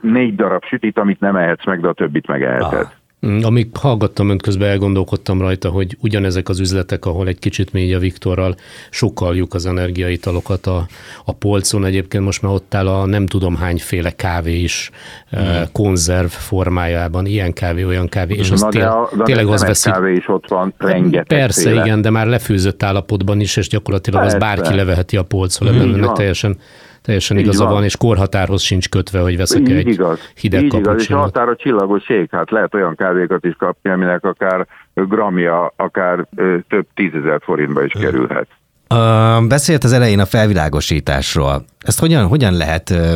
négy 0.00 0.34
darab 0.34 0.64
sütit, 0.64 0.98
amit 0.98 1.20
nem 1.20 1.36
ehetsz 1.36 1.66
meg, 1.66 1.80
de 1.80 1.88
a 1.88 1.92
többit 1.92 2.26
megeheted. 2.26 2.78
Ah. 2.80 2.99
Mm, 3.26 3.38
amíg 3.42 3.68
hallgattam 3.80 4.28
önt, 4.28 4.42
közben 4.42 4.68
elgondolkodtam 4.68 5.40
rajta, 5.40 5.68
hogy 5.68 5.96
ugyanezek 6.00 6.48
az 6.48 6.60
üzletek, 6.60 7.04
ahol 7.04 7.28
egy 7.28 7.38
kicsit 7.38 7.72
mély 7.72 7.94
a 7.94 7.98
Viktorral 7.98 8.54
sokaljuk 8.90 9.54
az 9.54 9.66
energiaitalokat 9.66 10.66
a, 10.66 10.86
a 11.24 11.32
polcon. 11.32 11.84
Egyébként 11.84 12.24
most 12.24 12.42
már 12.42 12.52
ott 12.52 12.74
áll 12.74 12.88
a 12.88 13.06
nem 13.06 13.26
tudom 13.26 13.56
hányféle 13.56 14.10
kávé 14.10 14.58
is 14.58 14.90
mm. 15.36 15.62
konzerv 15.72 16.28
formájában, 16.28 17.26
ilyen 17.26 17.52
kávé, 17.52 17.84
olyan 17.84 18.08
kávé, 18.08 18.34
és 18.34 18.50
az 18.50 18.66
tél, 18.70 18.82
a, 18.82 19.22
tényleg 19.24 19.46
az 19.46 19.64
veszi. 19.64 19.90
kávé 19.90 20.14
is 20.14 20.28
ott 20.28 20.48
van, 20.48 20.74
rengeteg 20.78 21.38
Persze, 21.38 21.68
féle. 21.68 21.84
igen, 21.84 22.02
de 22.02 22.10
már 22.10 22.26
lefőzött 22.26 22.82
állapotban 22.82 23.40
is, 23.40 23.56
és 23.56 23.68
gyakorlatilag 23.68 24.20
Persze. 24.20 24.36
az 24.36 24.42
bárki 24.42 24.74
leveheti 24.74 25.16
a 25.16 25.22
polcról, 25.22 25.68
ebben 25.68 26.14
teljesen 26.14 26.56
Teljesen 27.02 27.36
így 27.36 27.42
igaza 27.42 27.64
van. 27.64 27.72
van, 27.72 27.84
és 27.84 27.96
korhatárhoz 27.96 28.62
sincs 28.62 28.88
kötve, 28.88 29.20
hogy 29.20 29.36
veszek 29.36 29.60
így 29.60 29.70
egy 29.70 29.88
igaz. 29.88 30.18
hideg 30.34 30.64
így 30.64 30.74
igaz, 30.74 31.02
és 31.02 31.10
a 31.10 31.18
határ 31.18 31.48
a 31.48 31.56
csillagos 31.56 32.08
ég, 32.08 32.28
hát 32.30 32.50
lehet 32.50 32.74
olyan 32.74 32.94
kávékat 32.96 33.44
is 33.44 33.54
kapni, 33.58 33.90
aminek 33.90 34.24
akár 34.24 34.66
gramja, 34.94 35.72
akár 35.76 36.26
több 36.68 36.86
tízezer 36.94 37.40
forintba 37.42 37.84
is 37.84 37.92
kerülhet. 37.92 38.48
Uh, 38.94 39.46
beszélt 39.46 39.84
az 39.84 39.92
elején 39.92 40.20
a 40.20 40.26
felvilágosításról. 40.26 41.64
Ezt 41.80 42.00
hogyan, 42.00 42.26
hogyan 42.26 42.52
lehet 42.52 42.90
uh, 42.90 43.12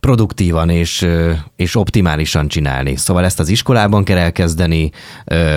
produktívan 0.00 0.68
és, 0.68 1.06
és 1.56 1.76
optimálisan 1.76 2.48
csinálni. 2.48 2.96
Szóval 2.96 3.24
ezt 3.24 3.40
az 3.40 3.48
iskolában 3.48 4.04
kell 4.04 4.16
elkezdeni, 4.16 4.90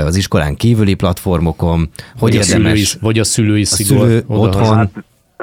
az 0.06 0.16
iskolán 0.16 0.56
kívüli 0.56 0.94
platformokon, 0.94 1.80
hogy 1.80 1.90
vagy 2.20 2.34
érdemes... 2.34 2.82
A 2.82 2.86
szülői, 2.86 3.00
vagy 3.02 3.20
a 3.20 3.24
szülői 3.24 3.64
szigor. 3.64 3.98
A 3.98 4.08
szülő 4.08 4.24
otthon. 4.28 4.76
Hát, 4.76 4.90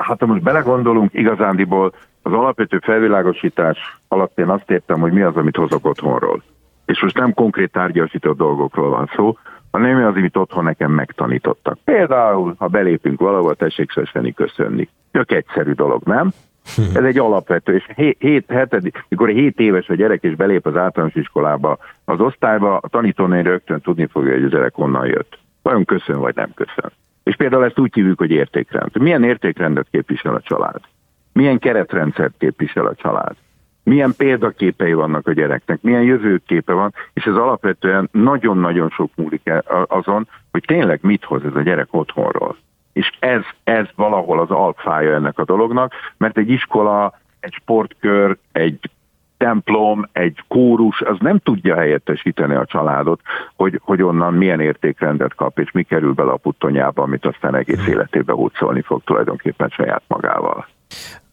hát 0.03 0.21
ha 0.21 0.27
most 0.27 0.43
belegondolunk, 0.43 1.15
igazándiból 1.15 1.95
az 2.23 2.33
alapvető 2.33 2.79
felvilágosítás 2.79 3.79
alatt 4.09 4.39
én 4.39 4.49
azt 4.49 4.71
értem, 4.71 5.01
hogy 5.01 5.13
mi 5.13 5.23
az, 5.23 5.37
amit 5.37 5.57
hozok 5.57 5.87
otthonról. 5.87 6.43
És 6.87 7.03
most 7.03 7.19
nem 7.19 7.35
konkrét 7.35 7.73
tárgyasított 7.73 8.37
dolgokról 8.37 8.91
van 8.91 9.11
szó, 9.17 9.37
hanem 9.71 9.97
mi 9.97 10.03
az, 10.03 10.15
amit 10.17 10.37
otthon 10.37 10.65
nekem 10.65 10.91
megtanítottak. 10.91 11.79
Például, 11.85 12.55
ha 12.59 12.67
belépünk 12.67 13.21
valahol, 13.21 13.55
tessék 13.55 13.93
szösveni, 13.93 14.33
köszönni. 14.33 14.89
Tök 15.11 15.33
egyszerű 15.33 15.73
dolog, 15.73 16.03
nem? 16.05 16.31
Ez 16.95 17.05
egy 17.05 17.19
alapvető, 17.19 17.75
és 17.75 17.87
7, 17.95 18.17
7, 18.21 19.05
mikor 19.09 19.29
7 19.29 19.59
éves 19.59 19.89
a 19.89 19.95
gyerek 19.95 20.23
és 20.23 20.35
belép 20.35 20.67
az 20.67 20.77
általános 20.77 21.15
iskolába, 21.15 21.79
az 22.05 22.21
osztályba, 22.21 22.77
a 22.77 22.89
tanítónél 22.89 23.43
rögtön 23.43 23.81
tudni 23.81 24.07
fogja, 24.07 24.33
hogy 24.33 24.45
a 24.45 24.49
gyerek 24.49 24.75
honnan 24.75 25.07
jött. 25.07 25.39
Vajon 25.63 25.85
köszön, 25.85 26.19
vagy 26.19 26.35
nem 26.35 26.51
köszön. 26.55 26.93
És 27.23 27.37
például 27.37 27.65
ezt 27.65 27.79
úgy 27.79 27.95
hívjuk, 27.95 28.19
hogy 28.19 28.31
értékrend. 28.31 28.99
Milyen 28.99 29.25
értékrendet 29.25 29.87
képvisel 29.91 30.35
a 30.35 30.41
család? 30.41 30.81
Milyen 31.33 31.59
keretrendszert 31.59 32.35
képvisel 32.39 32.87
a 32.87 32.95
család? 32.95 33.37
Milyen 33.85 34.15
példaképei 34.17 34.93
vannak 34.93 35.27
a 35.27 35.33
gyereknek, 35.33 35.83
milyen 35.83 36.03
jövőképe 36.03 36.73
van, 36.73 36.95
és 37.13 37.25
ez 37.25 37.35
alapvetően 37.35 38.09
nagyon-nagyon 38.13 38.91
sok 38.91 39.11
múlik 39.15 39.51
azon, 39.87 40.29
hogy 40.51 40.65
tényleg 40.67 40.99
mit 41.03 41.25
hoz 41.25 41.45
ez 41.45 41.55
a 41.55 41.63
gyerek 41.63 41.89
otthonról. 41.91 42.57
És 42.93 43.13
ez, 43.19 43.43
ez 43.65 43.87
valahol 43.95 44.41
az 44.41 44.51
alfája 44.51 45.15
ennek 45.15 45.39
a 45.39 45.45
dolognak, 45.45 45.93
mert 46.17 46.39
egy 46.39 46.51
iskola, 46.51 47.19
egy 47.41 47.53
sportkör, 47.53 48.37
egy 48.53 48.91
templom, 49.43 50.09
egy 50.13 50.45
kórus, 50.49 51.01
az 51.01 51.17
nem 51.21 51.39
tudja 51.39 51.77
helyettesíteni 51.77 52.55
a 52.55 52.65
családot, 52.65 53.21
hogy, 53.57 53.81
hogy 53.83 54.03
onnan 54.03 54.35
milyen 54.35 54.61
értékrendet 54.61 55.35
kap, 55.35 55.59
és 55.59 55.71
mi 55.71 55.83
kerül 55.83 56.13
bele 56.13 56.33
a 56.33 56.37
puttonyába, 56.37 57.03
amit 57.03 57.27
aztán 57.27 57.55
egész 57.55 57.87
életében 57.87 58.37
húzolni 58.37 58.83
fog 58.83 59.03
tulajdonképpen 59.05 59.69
saját 59.69 60.03
magával. 60.07 60.67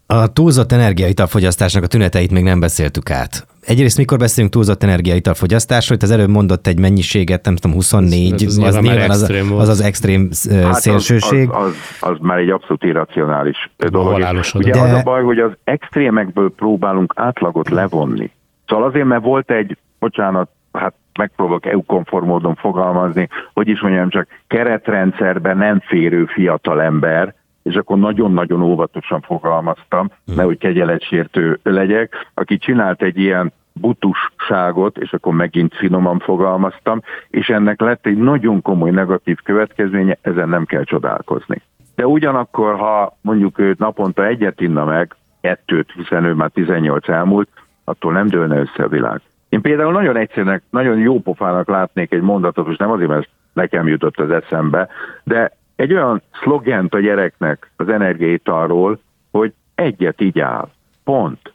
A 0.06 0.34
túlzott 0.34 0.72
energiaitalfogyasztásnak 0.72 1.84
a 1.84 1.88
tüneteit 1.88 2.32
még 2.32 2.44
nem 2.44 2.60
beszéltük 2.60 3.10
át. 3.10 3.48
Egyrészt 3.62 3.98
mikor 3.98 4.18
beszélünk 4.18 4.54
túlzott 4.54 4.84
energiaitalfogyasztásról, 4.84 5.98
itt 5.98 6.04
az 6.04 6.12
előbb 6.12 6.30
mondott 6.30 6.68
egy 6.68 6.80
mennyiséget, 6.80 7.46
nem 7.46 7.56
tudom, 7.56 7.76
24, 7.76 8.34
ez, 8.34 8.42
ez 8.42 8.58
az, 8.58 8.76
az 8.76 8.82
nyilván 8.82 9.10
az, 9.10 9.32
az 9.58 9.68
az 9.68 9.82
extrém 9.82 10.30
hát 10.64 10.74
szélsőség. 10.74 11.50
Az, 11.50 11.66
az, 11.66 11.74
az, 12.00 12.10
az 12.10 12.18
már 12.22 12.38
egy 12.38 12.50
abszolút 12.50 12.84
irracionális 12.84 13.72
dolog. 13.78 14.14
Ugye 14.54 14.72
De... 14.72 14.80
az 14.80 14.92
a 14.92 15.04
baj, 15.04 15.24
hogy 15.24 15.40
az 15.40 15.52
extrémekből 15.64 16.54
próbálunk 16.56 17.14
átlagot 17.16 17.70
levonni. 17.70 18.32
Szóval 18.68 18.88
azért, 18.88 19.06
mert 19.06 19.24
volt 19.24 19.52
egy, 19.52 19.78
bocsánat, 20.00 20.50
hát 20.74 20.94
megpróbálok 21.20 21.66
EU-konform 21.66 22.26
módon 22.26 22.56
fogalmazni, 22.56 23.28
hogy 23.54 23.68
is 23.68 23.82
mondjam, 23.82 24.10
csak 24.10 24.28
keretrendszerben 24.48 25.58
nem 25.58 25.80
férő 25.80 26.26
fiatal 26.26 26.82
ember, 26.82 27.36
és 27.64 27.76
akkor 27.76 27.98
nagyon-nagyon 27.98 28.62
óvatosan 28.62 29.22
fogalmaztam, 29.22 30.12
hmm. 30.26 30.36
nehogy 30.36 30.58
kegyeletsértő 30.58 31.60
legyek, 31.64 32.14
aki 32.34 32.58
csinált 32.58 33.02
egy 33.02 33.18
ilyen 33.18 33.52
butusságot, 33.74 34.98
és 34.98 35.14
akkor 35.14 35.34
megint 35.34 35.76
finoman 35.76 36.20
fogalmaztam, 36.20 37.02
és 37.30 37.48
ennek 37.48 37.82
lett 37.82 38.06
egy 38.06 38.18
nagyon 38.18 38.62
komoly 38.62 38.92
negatív 38.92 39.38
következménye, 39.44 40.18
ezen 40.22 40.50
nem 40.50 40.66
kell 40.66 40.84
csodálkozni. 40.84 41.62
De 41.96 42.08
ugyanakkor, 42.08 42.76
ha 42.76 43.18
mondjuk 43.22 43.60
őt 43.60 43.78
naponta 43.78 44.26
egyet 44.26 44.62
inna 44.62 44.86
meg, 44.86 45.16
kettőt, 45.42 45.92
hiszen 45.96 46.24
ő 46.24 46.34
már 46.34 46.50
18 46.50 47.10
elmúlt, 47.10 47.50
attól 47.84 48.12
nem 48.12 48.28
dőlne 48.28 48.60
össze 48.60 48.84
a 48.84 48.88
világ. 48.88 49.22
Én 49.50 49.62
például 49.62 49.92
nagyon 49.92 50.18
egyszerűnek, 50.18 50.64
nagyon 50.70 50.98
jó 50.98 51.20
pofának 51.20 51.68
látnék 51.68 52.12
egy 52.12 52.22
mondatot, 52.22 52.68
és 52.68 52.78
nem 52.78 52.92
azért, 52.92 53.10
mert 53.10 53.30
nekem 53.54 53.88
jutott 53.88 54.20
az 54.20 54.30
eszembe, 54.30 54.88
de 55.24 55.52
egy 55.80 55.94
olyan 55.94 56.22
szlogent 56.42 56.94
a 56.94 57.00
gyereknek 57.00 57.72
az 57.76 57.90
energiaitalról, 57.90 59.00
hogy 59.32 59.54
egyet 59.76 60.22
így 60.22 60.40
áll. 60.40 60.70
Pont. 61.04 61.54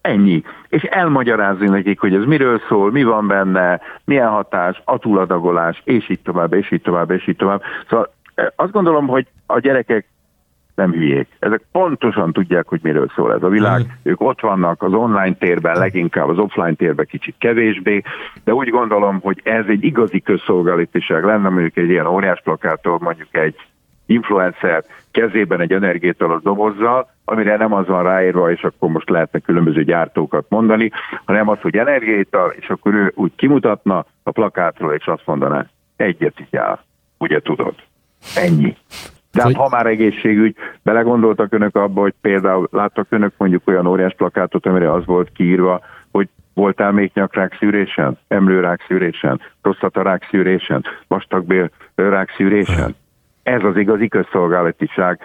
Ennyi. 0.00 0.42
És 0.68 0.82
elmagyarázni 0.82 1.68
nekik, 1.68 2.00
hogy 2.00 2.14
ez 2.14 2.24
miről 2.24 2.60
szól, 2.68 2.90
mi 2.90 3.02
van 3.02 3.26
benne, 3.26 3.80
milyen 4.04 4.28
hatás, 4.28 4.82
a 4.84 4.98
túladagolás, 4.98 5.80
és 5.84 6.08
így 6.08 6.20
tovább, 6.20 6.52
és 6.52 6.70
így 6.70 6.82
tovább, 6.82 7.10
és 7.10 7.28
így 7.28 7.36
tovább. 7.36 7.62
Szóval 7.88 8.12
azt 8.56 8.72
gondolom, 8.72 9.06
hogy 9.06 9.26
a 9.46 9.58
gyerekek 9.58 10.06
nem 10.74 10.92
hülyék. 10.92 11.28
Ezek 11.38 11.62
pontosan 11.72 12.32
tudják, 12.32 12.68
hogy 12.68 12.80
miről 12.82 13.10
szól 13.14 13.32
ez 13.32 13.42
a 13.42 13.48
világ. 13.48 13.80
Mm. 13.80 13.88
Ők 14.02 14.20
ott 14.20 14.40
vannak 14.40 14.82
az 14.82 14.92
online 14.92 15.34
térben, 15.34 15.78
leginkább 15.78 16.28
az 16.28 16.38
offline 16.38 16.74
térben 16.74 17.06
kicsit 17.06 17.34
kevésbé, 17.38 18.02
de 18.44 18.54
úgy 18.54 18.68
gondolom, 18.68 19.20
hogy 19.20 19.40
ez 19.42 19.64
egy 19.68 19.84
igazi 19.84 20.20
közszolgálatiság 20.20 21.24
lenne, 21.24 21.48
mondjuk 21.48 21.76
egy 21.76 21.88
ilyen 21.88 22.06
óriás 22.06 22.40
plakától, 22.42 22.98
mondjuk 23.00 23.36
egy 23.36 23.56
influencer 24.06 24.84
kezében 25.10 25.60
egy 25.60 25.72
energiátalos 25.72 26.42
dobozzal, 26.42 27.10
amire 27.24 27.56
nem 27.56 27.72
az 27.72 27.86
van 27.86 28.02
ráírva, 28.02 28.50
és 28.50 28.62
akkor 28.62 28.90
most 28.90 29.08
lehetne 29.08 29.38
különböző 29.38 29.84
gyártókat 29.84 30.46
mondani, 30.48 30.90
hanem 31.24 31.48
az, 31.48 31.60
hogy 31.60 31.76
energiaital, 31.76 32.54
és 32.58 32.68
akkor 32.68 32.94
ő 32.94 33.12
úgy 33.14 33.32
kimutatna 33.36 34.04
a 34.22 34.30
plakátról, 34.30 34.92
és 34.92 35.06
azt 35.06 35.26
mondaná, 35.26 35.66
egyet 35.96 36.40
így 36.40 36.56
áll, 36.56 36.78
ugye 37.18 37.40
tudod. 37.40 37.74
Ennyi. 38.34 38.76
De 39.34 39.42
hát, 39.42 39.54
ha 39.54 39.68
már 39.68 39.86
egészségügy, 39.86 40.56
belegondoltak 40.82 41.52
önök 41.52 41.76
abba, 41.76 42.00
hogy 42.00 42.14
például 42.20 42.68
láttak 42.70 43.06
önök 43.08 43.32
mondjuk 43.36 43.62
olyan 43.64 43.86
óriás 43.86 44.14
plakátot, 44.14 44.66
amire 44.66 44.92
az 44.92 45.06
volt 45.06 45.32
kiírva, 45.32 45.80
hogy 46.10 46.28
voltál 46.54 46.92
még 46.92 47.10
nyakrák 47.14 47.56
szűrésen, 47.58 48.18
emlőrák 48.28 48.84
szűrésen, 48.88 49.40
prostatarák 49.62 50.26
szűrésen, 50.30 50.84
vastagbél 51.08 51.70
rák 51.94 52.34
szűrésen. 52.36 52.94
Ez 53.42 53.64
az 53.64 53.76
igazi 53.76 54.08
közszolgálatiság, 54.08 55.20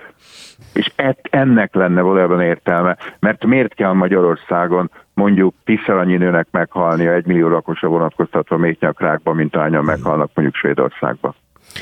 és 0.74 0.92
ennek 1.30 1.74
lenne 1.74 2.02
valójában 2.02 2.42
értelme, 2.42 2.98
mert 3.20 3.46
miért 3.46 3.74
kell 3.74 3.92
Magyarországon 3.94 4.92
mondjuk 5.14 5.56
tízszer 5.64 5.96
annyi 5.96 6.18
nőnek 6.18 6.48
meghalnia 6.52 7.14
egy 7.14 7.26
millió 7.26 7.48
lakosra 7.48 7.88
vonatkoztatva 7.88 8.58
még 8.58 8.78
nyakrákba, 8.80 9.34
mint 9.34 9.56
ahányan 9.56 9.84
meghalnak 9.84 10.32
mondjuk 10.34 10.56
Svédországban. 10.56 11.36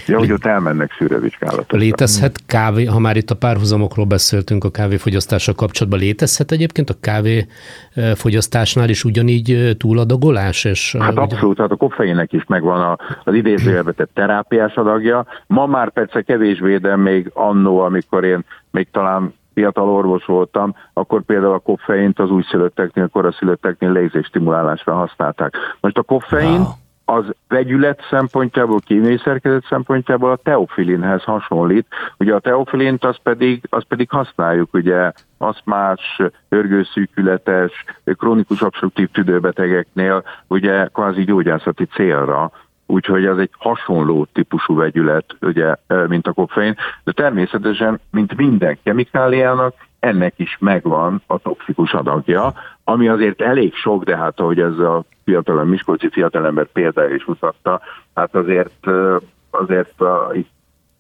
Ja, 0.08 0.18
hogy 0.18 0.32
ott 0.32 0.46
elmennek 0.46 0.96
szűrővizsgálatra. 0.98 1.78
Létezhet 1.78 2.46
kávé, 2.46 2.86
ha 2.86 3.00
már 3.00 3.18
itt 3.18 3.30
a 3.30 3.36
párhuzamokról 3.36 4.06
beszéltünk 4.06 4.64
a 4.64 4.70
kávéfogyasztással 4.70 5.56
kapcsolatban, 5.56 6.00
létezhet 6.00 6.52
egyébként 6.52 6.90
a 6.90 6.96
kávéfogyasztásnál 7.02 8.90
is 8.90 9.04
ugyanígy 9.04 9.76
túladagolás? 9.78 10.64
És 10.64 10.96
hát 11.00 11.12
ugyan... 11.12 11.24
abszolút, 11.24 11.58
hát 11.58 11.72
a 11.72 11.76
koffeinnek 11.76 12.34
is 12.34 12.44
megvan 12.48 13.00
az 13.24 13.34
idézőjelbe 13.34 13.92
tett 13.92 14.12
terápiás 14.14 14.74
adagja. 14.74 15.26
Ma 15.48 15.66
már 15.66 15.92
persze 15.92 16.22
kevésbé, 16.22 16.78
de 16.78 16.96
még 16.96 17.32
annó, 17.34 17.80
amikor 17.80 18.24
én 18.24 18.46
még 18.72 18.88
talán 18.92 19.34
fiatal 19.54 19.90
orvos 19.90 20.26
voltam, 20.26 20.76
akkor 20.94 21.22
például 21.22 21.54
a 21.54 21.60
koffeint 21.60 22.20
az 22.20 22.30
újszülötteknél, 22.30 23.04
a 23.04 23.08
koraszülötteknél 23.08 23.92
lézésstimulálásra 23.92 24.94
használták. 24.94 25.54
Most 25.80 25.98
a 25.98 26.04
koffein 26.04 26.60
wow 26.60 26.68
az 27.10 27.26
vegyület 27.48 28.06
szempontjából, 28.10 28.80
kémiai 28.80 29.18
szerkezet 29.24 29.66
szempontjából 29.70 30.32
a 30.32 30.40
teofilinhez 30.44 31.24
hasonlít. 31.24 31.88
Ugye 32.20 32.34
a 32.34 32.40
teofilint 32.40 33.06
az 33.06 33.18
pedig, 33.24 33.64
az 33.70 33.84
pedig 33.88 34.10
használjuk, 34.10 34.74
ugye 34.74 35.12
aszmás, 35.38 36.22
örgőszűkületes, 36.50 37.86
krónikus 38.04 38.62
obstruktív 38.62 39.10
tüdőbetegeknél, 39.10 40.24
ugye 40.48 40.86
kvázi 40.86 41.24
gyógyászati 41.24 41.86
célra, 41.86 42.52
úgyhogy 42.86 43.26
ez 43.26 43.38
egy 43.38 43.52
hasonló 43.58 44.28
típusú 44.34 44.76
vegyület, 44.76 45.36
ugye, 45.42 45.76
mint 46.08 46.28
a 46.28 46.34
koffein, 46.34 46.76
de 47.04 47.12
természetesen, 47.12 48.00
mint 48.12 48.36
minden 48.36 48.78
kemikáliának, 48.84 49.74
ennek 50.00 50.34
is 50.36 50.58
megvan 50.60 51.22
a 51.28 51.38
toxikus 51.38 51.94
adagja, 51.94 52.54
ami 52.84 53.08
azért 53.08 53.42
elég 53.42 53.74
sok, 53.74 54.04
de 54.04 54.18
hát 54.18 54.40
ahogy 54.40 54.60
ez 54.60 54.80
a 54.80 55.04
fiatal, 55.26 55.58
a 55.58 55.64
Miskolci 55.64 56.10
fiatalember 56.10 56.66
példája 56.66 57.16
is 57.16 57.26
mutatta, 57.26 57.82
hát 58.16 58.36
azért, 58.36 58.88
azért 59.50 59.96
itt 60.34 60.50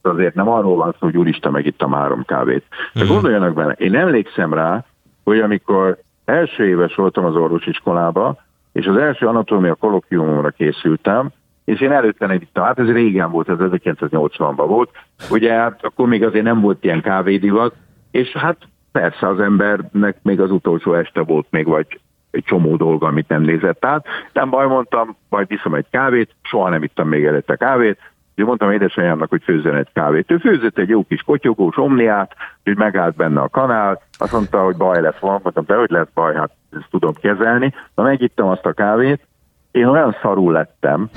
azért 0.02 0.36
nem 0.36 0.50
arról 0.50 0.76
van 0.76 0.92
szó, 0.92 1.06
hogy 1.06 1.18
úristen, 1.18 1.52
megittam 1.52 1.92
három 1.92 2.24
kávét. 2.26 2.64
De 2.94 3.02
uh-huh. 3.02 3.14
gondoljanak 3.14 3.54
bele, 3.54 3.72
én 3.72 3.96
emlékszem 3.96 4.54
rá, 4.54 4.86
hogy 5.24 5.40
amikor 5.40 5.98
első 6.26 6.68
éves 6.68 6.96
voltam 6.96 7.26
az 7.26 7.36
orvosiskolába, 7.36 8.38
és 8.72 8.86
az 8.86 8.98
első 8.98 9.28
anatómia 9.28 9.76
kolokviumomra 9.76 10.50
készültem, 10.50 11.30
és 11.66 11.82
én 11.82 11.92
előtte 11.92 12.28
nem 12.28 12.36
ittam, 12.36 12.64
hát 12.64 12.80
ez 12.80 12.92
régen 12.92 13.32
volt, 13.32 13.50
ez 13.50 13.58
1980-ban 13.60 14.66
volt, 14.68 14.90
ugye 15.30 15.54
hát 15.54 15.84
akkor 15.84 16.08
még 16.08 16.24
azért 16.24 16.44
nem 16.44 16.62
volt 16.62 16.84
ilyen 16.84 17.02
kávédivat, 17.02 17.76
és 18.12 18.32
hát 18.32 18.58
persze 18.92 19.28
az 19.28 19.40
embernek 19.40 20.18
még 20.22 20.42
az 20.42 20.52
utolsó 20.52 20.94
este 20.94 21.22
volt 21.22 21.48
még, 21.50 21.66
vagy 21.66 22.00
egy 22.32 22.44
csomó 22.44 22.76
dolga, 22.76 23.08
amit 23.08 23.28
nem 23.28 23.42
nézett 23.42 23.86
át. 23.86 24.06
Nem 24.34 24.50
baj, 24.50 24.68
mondtam, 24.68 25.18
majd 25.30 25.48
viszem 25.48 25.74
egy 25.74 25.86
kávét, 25.90 26.36
soha 26.42 26.70
nem 26.70 26.84
ittam 26.84 27.08
még 27.08 27.26
előtte 27.26 27.56
kávét, 27.56 28.00
és 28.36 28.44
mondtam 28.44 28.72
édesanyámnak, 28.72 29.30
hogy 29.30 29.44
főzzen 29.44 29.76
egy 29.76 29.92
kávét. 29.94 30.32
Ő 30.32 30.38
főzött 30.38 30.78
egy 30.78 30.90
jó 30.90 31.04
kis 31.04 31.22
kotyogós 31.22 31.78
omniát, 31.78 32.36
hogy 32.64 32.78
megállt 32.78 33.16
benne 33.16 33.42
a 33.42 33.50
kanál, 33.50 34.02
azt 34.18 34.32
mondta, 34.32 34.64
hogy 34.64 34.76
baj 34.76 35.02
lesz 35.02 35.20
van, 35.20 35.40
mondtam, 35.44 35.64
de 35.68 35.76
hogy 35.76 35.90
lesz 35.90 36.10
baj, 36.14 36.36
hát 36.36 36.52
ezt 36.72 36.90
tudom 36.90 37.14
kezelni. 37.14 37.74
Na 37.96 38.04
megittem 38.04 38.48
azt 38.48 38.66
a 38.66 38.74
kávét, 38.74 39.27
én 39.72 39.86
olyan 39.86 40.16
szarul 40.22 40.52
lettem, 40.52 41.10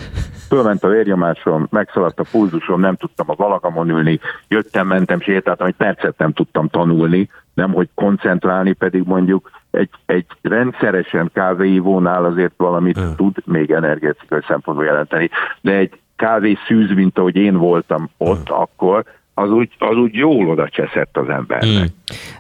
fölment 0.48 0.84
a 0.84 0.88
vérnyomásom, 0.88 1.66
megszaladt 1.70 2.20
a 2.20 2.24
pulzusom, 2.30 2.80
nem 2.80 2.96
tudtam 2.96 3.30
a 3.30 3.34
valagamon 3.34 3.88
ülni, 3.88 4.20
jöttem, 4.48 4.86
mentem, 4.86 5.20
sétáltam, 5.20 5.66
egy 5.66 5.74
percet 5.74 6.18
nem 6.18 6.32
tudtam 6.32 6.68
tanulni, 6.68 7.28
nem 7.54 7.72
hogy 7.72 7.88
koncentrálni, 7.94 8.72
pedig 8.72 9.02
mondjuk 9.06 9.50
egy, 9.70 9.90
egy 10.06 10.26
rendszeresen 10.42 11.30
kávéívónál 11.32 12.24
azért 12.24 12.52
valamit 12.56 12.98
uh. 12.98 13.14
tud 13.16 13.36
még 13.44 13.70
energetikai 13.70 14.40
szempontból 14.48 14.86
jelenteni, 14.86 15.30
de 15.60 15.72
egy 15.72 16.00
kávé 16.16 16.58
szűz, 16.66 16.94
mint 16.94 17.18
ahogy 17.18 17.36
én 17.36 17.56
voltam 17.56 18.10
ott 18.16 18.50
uh. 18.50 18.60
akkor, 18.60 19.04
az 19.40 19.50
úgy, 19.50 19.70
az 19.78 19.96
úgy 19.96 20.14
jól 20.14 20.48
oda 20.48 20.68
cseszett 20.68 21.16
az 21.16 21.28
embernek. 21.28 21.76
Hmm. 21.76 21.84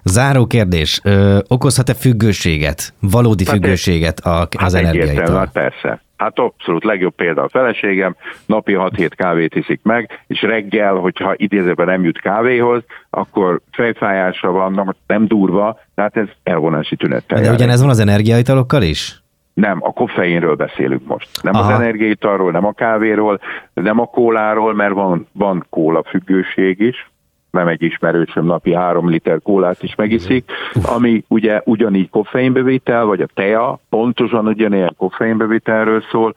Záró 0.02 0.46
kérdés, 0.46 1.00
ö, 1.04 1.38
okozhat-e 1.48 1.94
függőséget, 1.94 2.92
valódi 3.00 3.44
hát 3.44 3.54
függőséget 3.54 4.18
a, 4.18 4.40
az 4.40 4.74
hát 4.74 4.74
energiaitól? 4.74 5.36
Hát 5.36 5.52
persze. 5.52 6.02
Hát 6.16 6.38
abszolút 6.38 6.84
legjobb 6.84 7.14
példa 7.14 7.42
a 7.42 7.48
feleségem, 7.48 8.16
napi 8.46 8.72
6-7 8.76 9.10
kávét 9.14 9.54
iszik 9.54 9.80
meg, 9.82 10.24
és 10.26 10.42
reggel, 10.42 10.94
hogyha 10.94 11.34
idézőben 11.36 11.86
nem 11.86 12.04
jut 12.04 12.20
kávéhoz, 12.20 12.82
akkor 13.10 13.60
fejfájása 13.72 14.50
van, 14.50 14.96
nem 15.06 15.26
durva, 15.26 15.78
tehát 15.94 16.16
ez 16.16 16.26
elvonási 16.42 16.96
tünettel. 16.96 17.40
De 17.40 17.50
ugyanez 17.50 17.80
van 17.80 17.90
az 17.90 17.98
energiaitalokkal 17.98 18.82
is? 18.82 19.22
Nem, 19.54 19.78
a 19.82 19.92
koffeinről 19.92 20.54
beszélünk 20.54 21.06
most. 21.06 21.42
Nem 21.42 21.54
Aha. 21.54 21.72
az 21.72 21.80
energiaitalról, 21.80 22.50
nem 22.50 22.64
a 22.66 22.72
kávéról, 22.72 23.40
nem 23.74 23.98
a 23.98 24.06
kóláról, 24.06 24.74
mert 24.74 24.92
van, 24.92 25.26
van 25.32 25.66
kóla 25.70 26.02
függőség 26.02 26.80
is, 26.80 27.10
nem 27.50 27.68
egy 27.68 27.82
ismerősöm 27.82 28.44
napi 28.44 28.74
három 28.74 29.08
liter 29.08 29.38
kólát 29.42 29.82
is 29.82 29.94
megiszik, 29.94 30.50
ami 30.82 31.24
ugye 31.28 31.60
ugyanígy 31.64 32.10
koffeinbevétel, 32.10 33.04
vagy 33.04 33.20
a 33.20 33.28
tea 33.34 33.78
pontosan 33.88 34.46
ugyanilyen 34.46 34.94
koffeinbevételről 34.96 36.02
szól, 36.10 36.34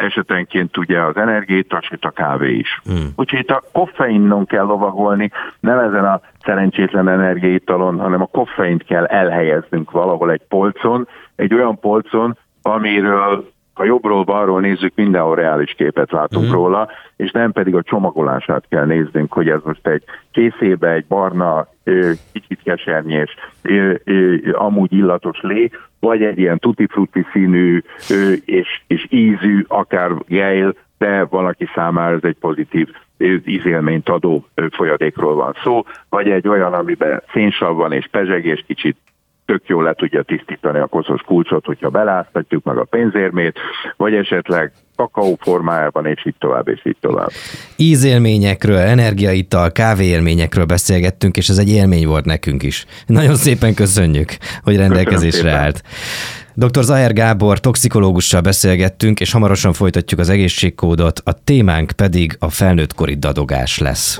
esetenként 0.00 0.76
ugye 0.76 1.00
az 1.00 1.16
energiaitas, 1.16 1.90
a 2.00 2.10
kávé 2.10 2.54
is. 2.54 2.80
Hmm. 2.84 3.08
Úgyhogy 3.16 3.38
itt 3.38 3.50
a 3.50 3.62
koffeinon 3.72 4.46
kell 4.46 4.64
lovagolni, 4.64 5.30
nem 5.60 5.78
ezen 5.78 6.04
a 6.04 6.20
szerencsétlen 6.44 7.08
energiaitalon, 7.08 7.98
hanem 7.98 8.20
a 8.20 8.26
koffeint 8.26 8.84
kell 8.84 9.04
elhelyeznünk 9.04 9.90
valahol 9.90 10.30
egy 10.30 10.42
polcon, 10.48 11.08
egy 11.36 11.54
olyan 11.54 11.78
polcon, 11.78 12.36
amiről 12.62 13.51
ha 13.72 13.84
jobbról 13.84 14.24
balról 14.24 14.60
nézzük, 14.60 14.92
mindenhol 14.94 15.34
reális 15.34 15.72
képet 15.72 16.12
látunk 16.12 16.46
mm. 16.46 16.52
róla, 16.52 16.88
és 17.16 17.30
nem 17.30 17.52
pedig 17.52 17.74
a 17.74 17.82
csomagolását 17.82 18.64
kell 18.68 18.84
néznünk, 18.84 19.32
hogy 19.32 19.48
ez 19.48 19.60
most 19.64 19.86
egy 19.86 20.02
készébe 20.30 20.90
egy 20.90 21.06
barna, 21.06 21.66
kicsit 22.32 22.62
kesernyés, 22.64 23.34
amúgy 24.52 24.92
illatos 24.92 25.40
lé, 25.40 25.70
vagy 26.00 26.22
egy 26.22 26.38
ilyen 26.38 26.58
tutti-frutti 26.58 27.26
színű 27.32 27.82
és, 28.44 28.82
és 28.86 29.06
ízű, 29.08 29.64
akár 29.68 30.10
gejl, 30.26 30.74
de 30.98 31.24
valaki 31.24 31.68
számára 31.74 32.14
ez 32.14 32.22
egy 32.24 32.36
pozitív 32.40 32.88
ízélményt 33.44 34.08
adó 34.08 34.46
folyadékról 34.70 35.34
van 35.34 35.56
szó, 35.62 35.82
vagy 36.08 36.30
egy 36.30 36.48
olyan, 36.48 36.72
amiben 36.72 37.22
szénsav 37.32 37.76
van 37.76 37.92
és 37.92 38.06
pezsegés, 38.10 38.64
kicsit 38.66 38.96
tök 39.46 39.62
jól 39.66 39.82
le 39.82 39.94
tudja 39.94 40.22
tisztítani 40.22 40.78
a 40.78 40.86
koszos 40.86 41.20
kulcsot, 41.20 41.64
hogyha 41.64 41.90
beláztatjuk 41.90 42.64
meg 42.64 42.76
a 42.76 42.84
pénzérmét, 42.84 43.58
vagy 43.96 44.14
esetleg 44.14 44.72
kakaó 44.96 45.38
formájában, 45.40 46.06
és 46.06 46.26
így 46.26 46.34
tovább, 46.38 46.68
és 46.68 46.80
így 46.84 46.96
tovább. 47.00 47.30
Ízélményekről, 47.76 48.76
energiaital, 48.76 49.72
kávéélményekről 49.72 50.64
beszélgettünk, 50.64 51.36
és 51.36 51.48
ez 51.48 51.58
egy 51.58 51.70
élmény 51.70 52.06
volt 52.06 52.24
nekünk 52.24 52.62
is. 52.62 52.86
Nagyon 53.06 53.34
szépen 53.34 53.74
köszönjük, 53.74 54.30
hogy 54.62 54.76
rendelkezésre 54.76 55.50
állt. 55.50 55.82
Dr. 56.54 56.82
Zaher 56.82 57.12
Gábor 57.12 57.60
toxikológussal 57.60 58.40
beszélgettünk, 58.40 59.20
és 59.20 59.32
hamarosan 59.32 59.72
folytatjuk 59.72 60.20
az 60.20 60.28
egészségkódot, 60.28 61.20
a 61.24 61.32
témánk 61.44 61.92
pedig 61.92 62.36
a 62.38 62.50
felnőttkori 62.50 63.14
dadogás 63.14 63.78
lesz. 63.78 64.18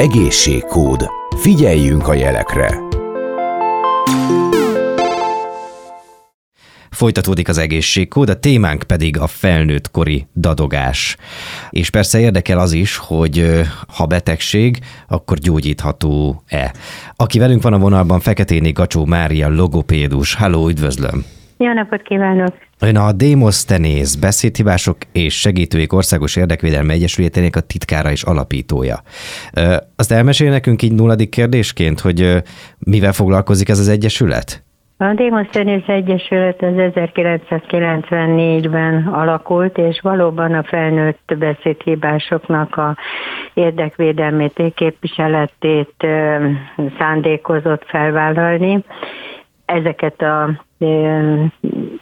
Egészségkód 0.00 1.08
Figyeljünk 1.36 2.08
a 2.08 2.14
jelekre! 2.14 2.78
Folytatódik 6.90 7.48
az 7.48 7.58
egészségkód, 7.58 8.28
a 8.28 8.38
témánk 8.38 8.82
pedig 8.82 9.18
a 9.18 9.26
felnőttkori 9.26 10.26
dadogás. 10.34 11.16
És 11.70 11.90
persze 11.90 12.20
érdekel 12.20 12.58
az 12.58 12.72
is, 12.72 12.96
hogy 12.96 13.62
ha 13.88 14.06
betegség, 14.06 14.78
akkor 15.08 15.38
gyógyítható-e. 15.38 16.74
Aki 17.16 17.38
velünk 17.38 17.62
van 17.62 17.72
a 17.72 17.78
vonalban, 17.78 18.20
Feketéni 18.20 18.72
Gacsó 18.72 19.04
Mária, 19.04 19.48
logopédus. 19.48 20.34
Halló, 20.34 20.68
üdvözlöm! 20.68 21.39
Jó 21.64 21.72
napot 21.72 22.02
kívánok! 22.02 22.54
Ön 22.80 22.96
a 22.96 23.12
Démosztenész 23.12 24.14
beszédhibások 24.14 24.96
és 25.12 25.40
segítőik 25.40 25.92
országos 25.92 26.36
érdekvédelmi 26.36 26.92
egyesületének 26.92 27.56
a 27.56 27.60
titkára 27.60 28.10
és 28.10 28.22
alapítója. 28.22 28.96
Azt 29.96 30.12
elmesél 30.12 30.50
nekünk 30.50 30.82
így 30.82 30.92
nulladik 30.92 31.28
kérdésként, 31.28 32.00
hogy 32.00 32.42
mivel 32.78 33.12
foglalkozik 33.12 33.68
ez 33.68 33.78
az 33.78 33.88
egyesület? 33.88 34.62
A 34.96 35.12
Démosztenész 35.14 35.86
Egyesület 35.86 36.62
az 36.62 36.74
1994-ben 36.76 39.06
alakult, 39.06 39.78
és 39.78 40.00
valóban 40.02 40.54
a 40.54 40.62
felnőtt 40.62 41.34
beszédhibásoknak 41.38 42.76
a 42.76 42.96
érdekvédelmét, 43.54 44.62
képviseletét 44.74 46.06
szándékozott 46.98 47.84
felvállalni. 47.86 48.84
Ezeket 49.74 50.22
a 50.22 50.64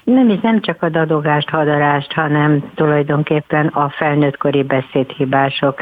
nem 0.04 0.28
is 0.28 0.40
nem 0.40 0.60
csak 0.60 0.82
a 0.82 0.88
dadogást, 0.88 1.48
hadarást, 1.48 2.12
hanem 2.12 2.70
tulajdonképpen 2.74 3.66
a 3.66 3.88
felnőttkori 3.88 4.62
beszédhibások 4.62 5.78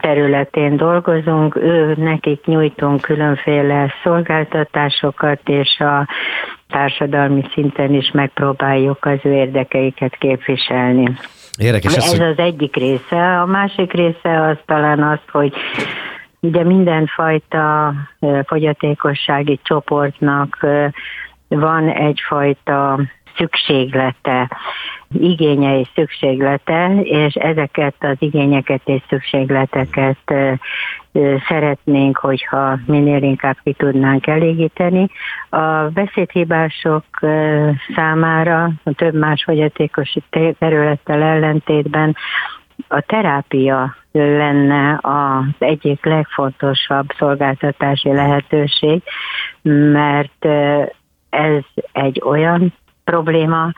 területén 0.00 0.76
dolgozunk, 0.76 1.56
ő 1.56 1.94
nekik 1.96 2.44
nyújtunk 2.44 3.00
különféle 3.00 3.94
szolgáltatásokat, 4.02 5.40
és 5.48 5.78
a 5.78 6.08
társadalmi 6.68 7.44
szinten 7.54 7.94
is 7.94 8.10
megpróbáljuk 8.10 9.04
az 9.04 9.18
ő 9.22 9.32
érdekeiket 9.32 10.16
képviselni. 10.16 11.12
Érdekes 11.58 11.96
ez, 11.96 12.12
ez 12.12 12.20
az 12.20 12.38
egyik 12.38 12.76
része. 12.76 13.40
A 13.40 13.46
másik 13.46 13.92
része 13.92 14.46
az 14.46 14.56
talán 14.66 15.02
az, 15.02 15.18
hogy 15.32 15.52
Ugye 16.44 16.64
mindenfajta 16.64 17.94
fogyatékossági 18.46 19.60
csoportnak 19.62 20.66
van 21.48 21.88
egyfajta 21.88 23.00
szükséglete, 23.36 24.50
igénye 25.12 25.78
és 25.78 25.88
szükséglete, 25.94 26.94
és 27.02 27.34
ezeket 27.34 27.94
az 27.98 28.16
igényeket 28.18 28.80
és 28.84 29.02
szükségleteket 29.08 30.34
szeretnénk, 31.48 32.16
hogyha 32.16 32.78
minél 32.86 33.22
inkább 33.22 33.56
ki 33.62 33.72
tudnánk 33.72 34.26
elégíteni. 34.26 35.08
A 35.50 35.66
beszédhibások 35.94 37.04
számára 37.94 38.70
a 38.84 38.92
több 38.92 39.14
más 39.14 39.42
fogyatékos 39.44 40.16
területtel 40.58 41.22
ellentétben 41.22 42.16
a 42.88 43.00
terápia 43.00 43.96
lenne 44.12 44.98
az 45.02 45.54
egyik 45.58 46.04
legfontosabb 46.04 47.06
szolgáltatási 47.18 48.12
lehetőség, 48.12 49.02
mert 49.92 50.44
ez 51.30 51.62
egy 51.92 52.22
olyan 52.24 52.74
probléma, 53.04 53.72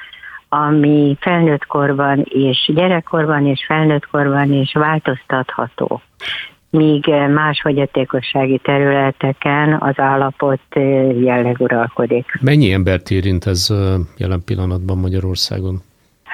ami 0.48 1.16
felnőttkorban 1.20 2.24
és 2.28 2.70
gyerekkorban 2.74 3.46
és 3.46 3.64
felnőttkorban 3.66 4.52
is 4.52 4.72
változtatható 4.72 6.02
míg 6.74 7.06
más 7.34 7.60
fogyatékossági 7.60 8.58
területeken 8.62 9.76
az 9.80 9.98
állapot 9.98 10.60
jelleg 11.20 11.56
uralkodik. 11.58 12.26
Mennyi 12.40 12.72
embert 12.72 13.10
érint 13.10 13.46
ez 13.46 13.68
jelen 14.16 14.42
pillanatban 14.44 14.98
Magyarországon? 14.98 15.82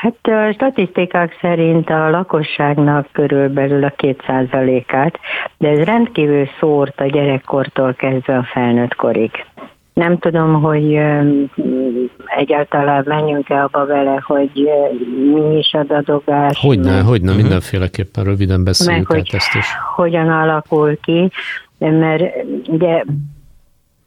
Hát 0.01 0.17
a 0.23 0.53
statisztikák 0.53 1.39
szerint 1.41 1.91
a 1.91 2.11
lakosságnak 2.11 3.09
körülbelül 3.13 3.85
a 3.85 3.93
kétszázalékát, 3.97 5.19
de 5.59 5.69
ez 5.69 5.79
rendkívül 5.79 6.49
szórt 6.61 7.01
a 7.01 7.07
gyerekkortól 7.07 7.95
kezdve 7.95 8.37
a 8.37 8.49
felnőtt 8.53 8.95
korig. 8.95 9.31
Nem 9.93 10.19
tudom, 10.19 10.63
hogy 10.63 10.99
egyáltalán 12.27 13.05
menjünk-e 13.07 13.63
abba 13.63 13.87
vele, 13.87 14.23
hogy 14.27 14.69
mi 15.35 15.59
is 15.59 15.73
a 15.73 15.83
dadogás. 15.83 16.59
Hogyne, 16.61 16.95
meg, 16.95 17.05
hogyne, 17.05 17.31
uh-huh. 17.31 17.43
mindenféleképpen 17.43 18.25
röviden 18.25 18.65
beszéljük 18.65 19.09
meg, 19.09 19.19
hogy 19.19 19.31
ezt 19.33 19.55
is. 19.55 19.67
Hogyan 19.95 20.29
alakul 20.29 21.01
ki, 21.01 21.31
mert 21.79 22.23
ugye 22.67 23.05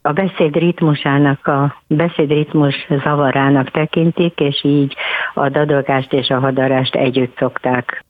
a 0.06 0.12
beszéd 0.12 0.56
ritmusának, 0.56 1.46
a 1.46 1.74
beszéd 1.86 2.30
ritmus 2.30 2.86
zavarának 3.02 3.70
tekintik, 3.70 4.40
és 4.40 4.64
így 4.64 4.96
a 5.34 5.48
dadogást 5.48 6.12
és 6.12 6.28
a 6.28 6.38
hadarást 6.38 6.94
együtt 6.94 7.36
szokták 7.38 8.03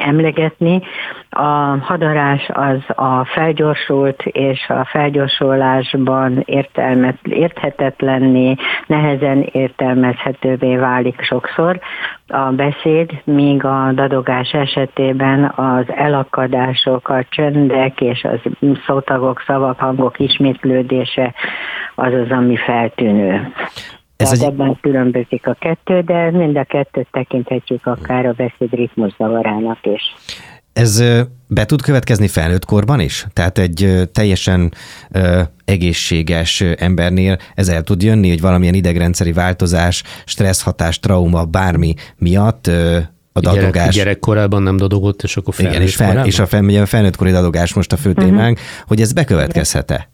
emlegetni. 0.00 0.82
A 1.30 1.76
hadarás 1.80 2.48
az 2.52 2.96
a 2.96 3.24
felgyorsult 3.24 4.22
és 4.22 4.68
a 4.68 4.84
felgyorsulásban 4.84 6.42
értelmet, 6.44 7.18
érthetetlenné, 7.22 8.54
nehezen 8.86 9.42
értelmezhetővé 9.52 10.76
válik 10.76 11.20
sokszor 11.22 11.80
a 12.28 12.50
beszéd, 12.50 13.10
míg 13.24 13.64
a 13.64 13.92
dadogás 13.92 14.50
esetében 14.50 15.52
az 15.56 15.84
elakadások, 15.94 17.08
a 17.08 17.24
csöndek 17.28 18.00
és 18.00 18.24
az 18.24 18.40
szótagok, 18.86 19.42
szavak, 19.46 19.78
hangok 19.78 20.18
ismétlődése 20.18 21.34
az 21.94 22.12
az, 22.12 22.30
ami 22.30 22.56
feltűnő. 22.56 23.52
Ez 24.16 24.28
Tehát 24.28 24.44
egy... 24.44 24.52
ebben 24.52 24.78
különbözik 24.80 25.46
a 25.46 25.56
kettő, 25.60 26.00
de 26.00 26.30
mind 26.30 26.56
a 26.56 26.64
kettőt 26.64 27.08
tekinthetjük 27.10 27.86
akár 27.86 28.26
a 28.26 28.32
beszéd 28.32 28.74
ritmus 28.74 29.14
zavarának 29.18 29.78
is. 29.82 30.02
Ez 30.72 31.02
be 31.46 31.64
tud 31.64 31.82
következni 31.82 32.28
felnőtt 32.28 32.64
korban 32.64 33.00
is? 33.00 33.26
Tehát 33.32 33.58
egy 33.58 34.08
teljesen 34.12 34.72
ö, 35.10 35.40
egészséges 35.64 36.60
embernél 36.60 37.36
ez 37.54 37.68
el 37.68 37.82
tud 37.82 38.02
jönni, 38.02 38.28
hogy 38.28 38.40
valamilyen 38.40 38.74
idegrendszeri 38.74 39.32
változás, 39.32 40.02
stresszhatás, 40.24 41.00
trauma, 41.00 41.44
bármi 41.44 41.94
miatt 42.16 42.66
ö, 42.66 42.98
a 43.32 43.40
dadogás. 43.40 43.72
Gyerek, 43.72 43.92
gyerekkorában 43.92 44.62
nem 44.62 44.76
dadogott, 44.76 45.22
és 45.22 45.36
akkor 45.36 45.54
felnőtt 45.54 45.74
Igen, 45.74 45.86
és, 45.86 45.96
fel, 45.96 46.26
és 46.26 46.38
a 46.38 46.46
fel, 46.46 46.86
felnőttkori 46.86 47.30
dadogás 47.30 47.74
most 47.74 47.92
a 47.92 47.96
fő 47.96 48.10
mhm. 48.10 48.20
témánk, 48.20 48.58
uh-huh. 48.58 48.86
hogy 48.86 49.00
ez 49.00 49.12
bekövetkezhet-e? 49.12 50.08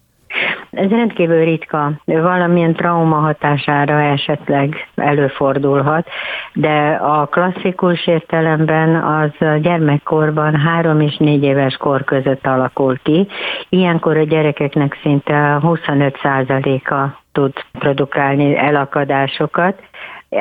Ez 0.73 0.89
rendkívül 0.89 1.43
ritka, 1.43 1.91
valamilyen 2.05 2.73
trauma 2.73 3.15
hatására 3.15 4.01
esetleg 4.01 4.87
előfordulhat, 4.95 6.07
de 6.53 6.99
a 7.01 7.25
klasszikus 7.25 8.07
értelemben 8.07 8.95
az 8.95 9.61
gyermekkorban 9.61 10.55
három 10.55 10.99
és 10.99 11.17
négy 11.17 11.43
éves 11.43 11.75
kor 11.75 12.03
között 12.03 12.45
alakul 12.45 12.97
ki. 13.03 13.27
Ilyenkor 13.69 14.17
a 14.17 14.23
gyerekeknek 14.23 14.97
szinte 15.01 15.59
25%-a 15.61 17.21
tud 17.31 17.53
produkálni 17.79 18.57
elakadásokat, 18.57 19.81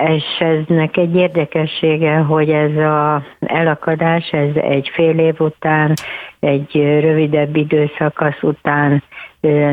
és 0.08 0.24
eznek 0.38 0.96
egy 0.96 1.16
érdekessége, 1.16 2.16
hogy 2.16 2.50
ez 2.50 2.76
az 2.76 3.48
elakadás, 3.48 4.30
ez 4.30 4.54
egy 4.54 4.90
fél 4.92 5.18
év 5.18 5.40
után, 5.40 5.92
egy 6.40 6.74
rövidebb 7.00 7.56
időszakasz 7.56 8.42
után 8.42 9.02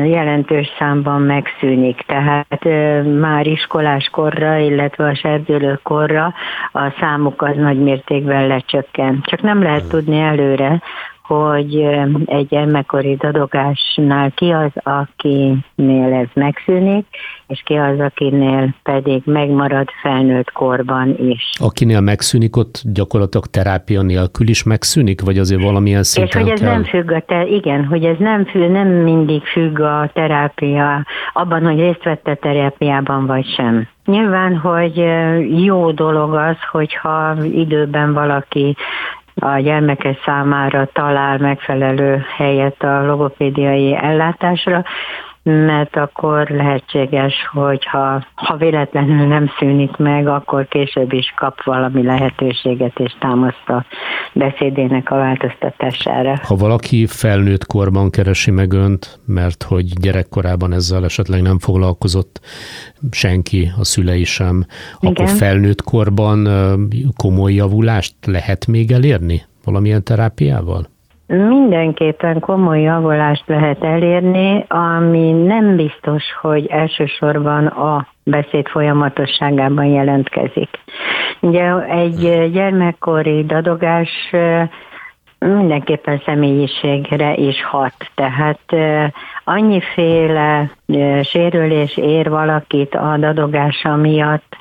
jelentős 0.06 0.66
számban 0.78 1.22
megszűnik. 1.22 2.00
Tehát 2.06 2.64
már 3.20 3.46
iskolás 3.46 4.08
korra, 4.12 4.56
illetve 4.56 5.04
a 5.04 5.14
serdülő 5.14 5.80
korra 5.82 6.34
a 6.72 6.94
számuk 7.00 7.42
az 7.42 7.56
nagy 7.56 7.78
mértékben 7.78 8.46
lecsökken. 8.46 9.20
Csak 9.22 9.42
nem 9.42 9.62
lehet 9.62 9.88
tudni 9.88 10.18
előre, 10.18 10.82
hogy 11.34 11.74
egy 12.24 12.46
gyermekkori 12.48 13.16
dadogásnál 13.16 14.30
ki 14.30 14.50
az, 14.50 14.70
akinél 14.74 16.12
ez 16.12 16.26
megszűnik, 16.34 17.06
és 17.46 17.62
ki 17.64 17.74
az, 17.74 18.00
akinél 18.00 18.74
pedig 18.82 19.22
megmarad 19.24 19.88
felnőtt 20.02 20.50
korban 20.52 21.16
is. 21.18 21.50
Akinél 21.58 22.00
megszűnik, 22.00 22.56
ott 22.56 22.82
gyakorlatilag 22.84 23.46
terápia 23.46 24.02
nélkül 24.02 24.48
is 24.48 24.62
megszűnik, 24.62 25.20
vagy 25.20 25.38
azért 25.38 25.62
valamilyen 25.62 26.02
szinten 26.02 26.40
És 26.40 26.46
hogy 26.46 26.52
ez 26.52 26.60
kell? 26.60 26.72
nem 26.72 26.84
függ 26.84 27.10
a 27.10 27.20
te, 27.20 27.46
igen, 27.46 27.84
hogy 27.84 28.04
ez 28.04 28.16
nem, 28.18 28.44
függ, 28.44 28.70
nem 28.70 28.88
mindig 28.88 29.42
függ 29.42 29.80
a 29.80 30.10
terápia, 30.14 31.06
abban, 31.32 31.62
hogy 31.62 31.78
részt 31.78 32.04
vett 32.04 32.26
a 32.26 32.34
terápiában, 32.34 33.26
vagy 33.26 33.46
sem. 33.46 33.88
Nyilván, 34.04 34.56
hogy 34.56 35.04
jó 35.64 35.90
dolog 35.90 36.34
az, 36.34 36.56
hogyha 36.70 37.36
időben 37.44 38.12
valaki 38.12 38.76
a 39.40 39.58
gyermeke 39.58 40.18
számára 40.24 40.88
talál 40.92 41.38
megfelelő 41.38 42.24
helyet 42.36 42.82
a 42.82 43.06
logopédiai 43.06 43.96
ellátásra, 43.96 44.84
mert 45.42 45.96
akkor 45.96 46.48
lehetséges, 46.48 47.34
hogy 47.52 47.84
ha, 47.84 48.26
ha 48.34 48.56
véletlenül 48.56 49.26
nem 49.26 49.50
szűnik 49.58 49.96
meg, 49.96 50.26
akkor 50.26 50.68
később 50.68 51.12
is 51.12 51.34
kap 51.36 51.64
valami 51.64 52.02
lehetőséget 52.02 52.98
és 52.98 53.14
támaszt 53.18 53.68
a 53.68 53.84
beszédének 54.32 55.10
a 55.10 55.16
változtatására. 55.16 56.38
Ha 56.42 56.54
valaki 56.54 57.06
felnőtt 57.06 57.66
korban 57.66 58.10
keresi 58.10 58.50
meg 58.50 58.72
önt, 58.72 59.20
mert 59.26 59.62
hogy 59.62 59.84
gyerekkorában 60.00 60.72
ezzel 60.72 61.04
esetleg 61.04 61.42
nem 61.42 61.58
foglalkozott 61.58 62.40
senki, 63.10 63.70
a 63.78 63.84
szülei 63.84 64.24
sem, 64.24 64.64
Igen. 65.00 65.12
akkor 65.12 65.28
felnőtt 65.28 65.82
korban 65.82 66.48
komoly 67.16 67.52
javulást 67.52 68.14
lehet 68.26 68.66
még 68.66 68.92
elérni 68.92 69.42
valamilyen 69.64 70.04
terápiával? 70.04 70.89
Mindenképpen 71.32 72.40
komoly 72.40 72.80
javulást 72.80 73.44
lehet 73.46 73.84
elérni, 73.84 74.64
ami 74.68 75.32
nem 75.32 75.76
biztos, 75.76 76.22
hogy 76.40 76.66
elsősorban 76.66 77.66
a 77.66 78.06
beszéd 78.24 78.68
folyamatosságában 78.68 79.84
jelentkezik. 79.84 80.68
Ugye 81.40 81.78
egy 81.80 82.50
gyermekkori 82.52 83.44
dadogás 83.44 84.34
mindenképpen 85.38 86.22
személyiségre 86.24 87.34
is 87.34 87.64
hat. 87.64 87.94
Tehát 88.14 88.60
annyiféle 89.44 90.70
sérülés 91.22 91.96
ér 91.96 92.28
valakit 92.30 92.94
a 92.94 93.16
dadogása 93.16 93.96
miatt, 93.96 94.56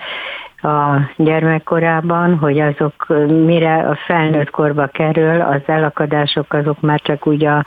a 0.62 1.10
gyermekkorában, 1.18 2.38
hogy 2.38 2.60
azok 2.60 3.08
mire 3.46 3.76
a 3.76 3.98
felnőtt 4.06 4.50
korba 4.50 4.88
kerül, 4.88 5.42
az 5.42 5.62
elakadások 5.66 6.54
azok 6.54 6.82
már 6.82 7.00
csak 7.02 7.28
úgy 7.28 7.46
a 7.46 7.66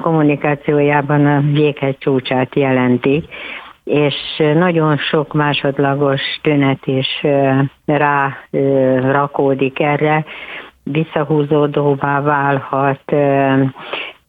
kommunikációjában 0.00 1.26
a 1.26 1.42
jéghegy 1.52 1.98
csúcsát 1.98 2.54
jelentik. 2.54 3.24
És 3.84 4.14
nagyon 4.54 4.96
sok 4.96 5.32
másodlagos 5.32 6.20
tünet 6.42 6.86
is 6.86 7.26
rá 7.86 8.36
rakódik 9.00 9.80
erre, 9.80 10.24
visszahúzódóvá 10.82 12.20
válhat, 12.20 13.12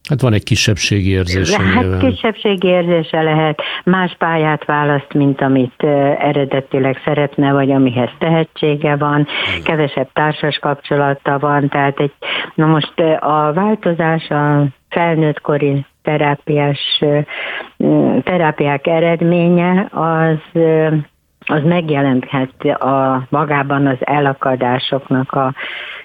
Hát 0.10 0.22
van 0.22 0.34
egy 0.34 0.44
kisebbségi 0.44 1.10
érzés. 1.10 1.56
Hát 1.56 1.82
nyilván. 1.82 2.00
kisebbségi 2.00 2.68
érzése 2.68 3.22
lehet, 3.22 3.62
más 3.84 4.16
pályát 4.18 4.66
választ, 4.66 5.14
mint 5.14 5.42
amit 5.42 5.84
eredetileg 6.20 7.02
szeretne, 7.06 7.52
vagy 7.52 7.72
amihez 7.72 8.10
tehetsége 8.20 8.96
van, 8.96 9.28
kevesebb 9.64 10.10
társas 10.14 10.58
kapcsolata 10.58 11.40
van, 11.40 11.70
tehát 11.70 12.00
egy, 12.00 12.14
na 12.56 12.66
most 12.66 13.00
a 13.20 13.52
változás 13.54 14.30
a 14.30 14.66
felnőttkori 14.90 15.86
terápiás, 16.02 17.04
terápiák 18.24 18.88
eredménye 18.88 19.88
az 19.92 20.62
az 21.48 21.64
megjelenthet 21.64 22.66
a 22.66 23.26
magában 23.30 23.88
az 23.88 23.98
elakadásoknak 24.00 25.32
a 25.32 25.54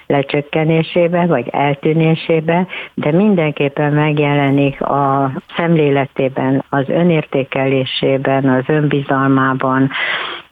lecsökkenésébe, 0.07 1.27
vagy 1.27 1.49
eltűnésébe, 1.49 2.67
de 2.95 3.13
mindenképpen 3.13 3.93
megjelenik 3.93 4.81
a 4.81 5.33
szemléletében, 5.57 6.65
az 6.69 6.89
önértékelésében, 6.89 8.49
az 8.49 8.65
önbizalmában, 8.67 9.91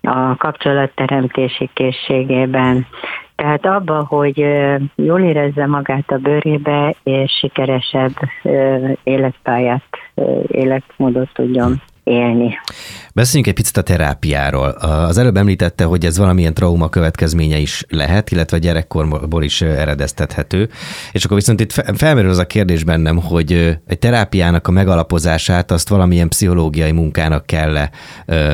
a 0.03 0.37
kapcsolatteremtési 0.37 1.70
készségében. 1.72 2.87
Tehát 3.35 3.66
abba, 3.66 4.05
hogy 4.09 4.38
jól 4.94 5.20
érezze 5.20 5.66
magát 5.66 6.11
a 6.11 6.16
bőrébe, 6.16 6.94
és 7.03 7.33
sikeresebb 7.33 8.12
életpályát, 9.03 9.83
életmódot 10.48 11.29
tudjon 11.33 11.81
élni. 12.05 12.59
Beszéljünk 13.15 13.47
egy 13.47 13.55
picit 13.55 13.77
a 13.77 13.83
terápiáról. 13.83 14.69
Az 14.81 15.19
előbb 15.19 15.37
említette, 15.37 15.85
hogy 15.85 16.05
ez 16.05 16.19
valamilyen 16.19 16.55
trauma 16.55 16.89
következménye 16.89 17.59
is 17.59 17.85
lehet, 17.89 18.31
illetve 18.31 18.59
gyerekkorból 18.59 19.43
is 19.43 19.61
eredeztethető. 19.63 20.69
És 21.13 21.25
akkor 21.25 21.37
viszont 21.37 21.61
itt 21.61 21.73
felmerül 21.97 22.31
az 22.31 22.39
a 22.39 22.47
kérdés 22.47 22.85
bennem, 22.85 23.17
hogy 23.17 23.79
egy 23.87 23.99
terápiának 23.99 24.69
a 24.69 24.71
megalapozását 24.71 25.71
azt 25.71 25.89
valamilyen 25.89 26.29
pszichológiai 26.29 26.93
munkának 26.93 27.47
kell 27.47 27.89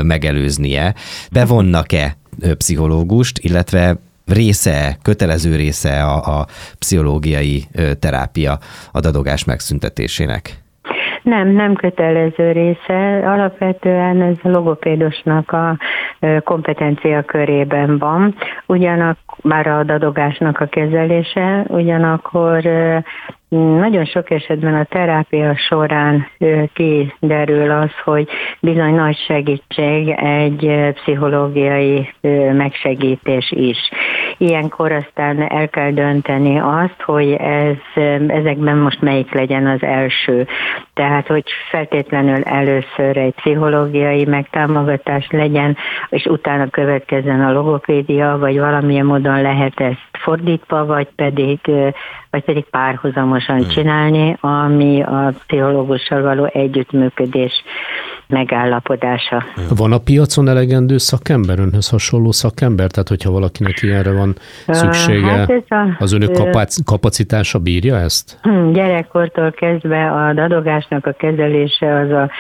megelőznie. 0.02 0.94
Bevonnak-e 1.32 2.16
pszichológust, 2.56 3.38
illetve 3.38 3.96
része, 4.26 4.98
kötelező 5.02 5.56
része 5.56 6.04
a, 6.04 6.38
a 6.38 6.46
pszichológiai 6.78 7.68
terápia 7.98 8.58
a 8.92 9.00
dadogás 9.00 9.44
megszüntetésének? 9.44 10.64
Nem, 11.26 11.48
nem 11.48 11.74
kötelező 11.74 12.52
része. 12.52 13.30
Alapvetően 13.30 14.22
ez 14.22 14.36
a 14.42 14.48
logopédusnak 14.48 15.52
a 15.52 15.76
kompetencia 16.44 17.22
körében 17.22 17.98
van. 17.98 18.34
Ugyanak 18.66 19.18
már 19.42 19.66
a 19.66 19.82
dadogásnak 19.82 20.60
a 20.60 20.66
kezelése, 20.66 21.64
ugyanakkor 21.68 22.62
nagyon 23.78 24.04
sok 24.04 24.30
esetben 24.30 24.74
a 24.74 24.84
terápia 24.84 25.56
során 25.56 26.26
kiderül 26.72 27.70
az, 27.70 27.90
hogy 28.04 28.28
bizony 28.60 28.94
nagy 28.94 29.16
segítség 29.16 30.08
egy 30.08 30.92
pszichológiai 30.94 32.12
megsegítés 32.52 33.50
is. 33.50 33.78
Ilyenkor 34.38 34.92
aztán 34.92 35.42
el 35.50 35.68
kell 35.68 35.90
dönteni 35.90 36.58
azt, 36.58 37.02
hogy 37.02 37.32
ez, 37.32 37.76
ezekben 38.26 38.76
most 38.76 39.00
melyik 39.00 39.32
legyen 39.32 39.66
az 39.66 39.82
első. 39.82 40.46
Tehát, 40.94 41.26
hogy 41.26 41.44
feltétlenül 41.70 42.42
először 42.42 43.16
egy 43.16 43.34
pszichológiai 43.34 44.24
megtámogatás 44.24 45.26
legyen, 45.30 45.76
és 46.08 46.24
utána 46.24 46.70
következzen 46.70 47.40
a 47.40 47.52
logopédia, 47.52 48.38
vagy 48.38 48.58
valamilyen 48.58 49.06
módon 49.06 49.42
lehet 49.42 49.80
ezt 49.80 50.08
fordítva, 50.12 50.86
vagy 50.86 51.08
pedig, 51.16 51.58
vagy 52.30 52.44
pedig 52.44 52.64
párhuzamosan 52.64 53.58
hmm. 53.58 53.68
csinálni, 53.68 54.36
ami 54.40 55.02
a 55.02 55.32
pszichológussal 55.46 56.22
való 56.22 56.44
együttműködés 56.52 57.64
megállapodása. 58.28 59.44
Van 59.76 59.92
a 59.92 59.98
piacon 59.98 60.48
elegendő 60.48 60.98
szakember, 60.98 61.58
önhöz 61.58 61.90
hasonló 61.90 62.32
szakember? 62.32 62.90
Tehát, 62.90 63.08
hogyha 63.08 63.30
valakinek 63.30 63.82
ilyenre 63.82 64.12
van 64.12 64.34
szüksége, 64.66 65.26
hát 65.26 65.50
a, 65.68 65.96
az 65.98 66.12
önök 66.12 66.30
kapacitása 66.84 67.58
bírja 67.58 67.96
ezt? 67.96 68.38
Hm, 68.42 68.72
gyerekkortól 68.72 69.50
kezdve 69.50 70.12
a 70.12 70.32
dadogásnak 70.32 71.06
a 71.06 71.12
kezelése 71.12 71.98
az 71.98 72.10
a 72.10 72.30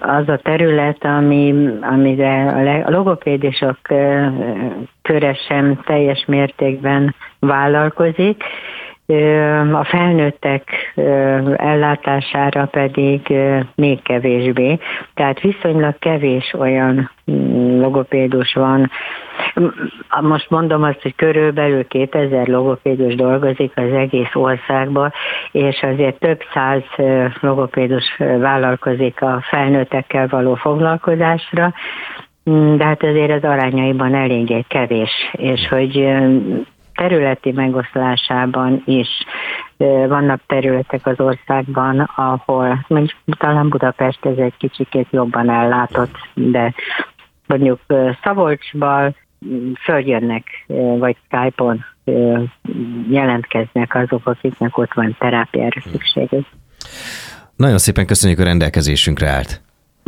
az 0.00 0.28
a 0.28 0.40
terület, 0.42 1.04
ami, 1.04 1.68
amire 1.80 2.82
a 2.86 2.90
logopédisok 2.90 3.78
köre 5.02 5.34
sem 5.48 5.80
teljes 5.84 6.24
mértékben 6.26 7.14
vállalkozik, 7.38 8.42
a 9.72 9.84
felnőttek 9.84 10.92
ellátására 11.56 12.66
pedig 12.66 13.20
még 13.74 14.02
kevésbé. 14.02 14.78
Tehát 15.14 15.40
viszonylag 15.40 15.98
kevés 15.98 16.54
olyan 16.58 17.10
mm, 17.30 17.80
logopédus 17.80 18.52
van. 18.52 18.90
Most 20.20 20.50
mondom 20.50 20.82
azt, 20.82 21.02
hogy 21.02 21.14
körülbelül 21.14 21.86
2000 21.86 22.46
logopédus 22.46 23.14
dolgozik 23.14 23.72
az 23.74 23.92
egész 23.92 24.34
országban, 24.34 25.12
és 25.52 25.82
azért 25.82 26.18
több 26.18 26.40
száz 26.52 26.82
logopédus 27.40 28.16
vállalkozik 28.18 29.22
a 29.22 29.42
felnőttekkel 29.50 30.26
való 30.28 30.54
foglalkozásra, 30.54 31.74
mm, 32.50 32.76
de 32.76 32.84
hát 32.84 33.02
azért 33.02 33.32
az 33.32 33.50
arányaiban 33.50 34.14
eléggé 34.14 34.64
kevés, 34.68 35.10
és 35.32 35.68
hogy 35.68 36.08
területi 37.00 37.52
megoszlásában 37.52 38.82
is 38.84 39.08
vannak 40.08 40.40
területek 40.46 41.06
az 41.06 41.20
országban, 41.20 42.00
ahol 42.16 42.84
mondjuk 42.88 43.18
talán 43.38 43.68
Budapest 43.68 44.24
ez 44.24 44.36
egy 44.36 44.56
kicsikét 44.58 45.06
jobban 45.10 45.50
ellátott, 45.50 46.14
de 46.34 46.74
mondjuk 47.46 47.80
Szabolcsban 48.22 49.16
följönnek, 49.82 50.46
vagy 50.98 51.16
Skype-on 51.24 51.84
jelentkeznek 53.10 53.94
azok, 53.94 54.26
akiknek 54.26 54.78
ott 54.78 54.92
van 54.92 55.16
terápiára 55.18 55.80
szükségük. 55.80 56.46
Nagyon 57.56 57.78
szépen 57.78 58.06
köszönjük 58.06 58.38
a 58.38 58.44
rendelkezésünkre 58.44 59.28
állt. 59.28 59.60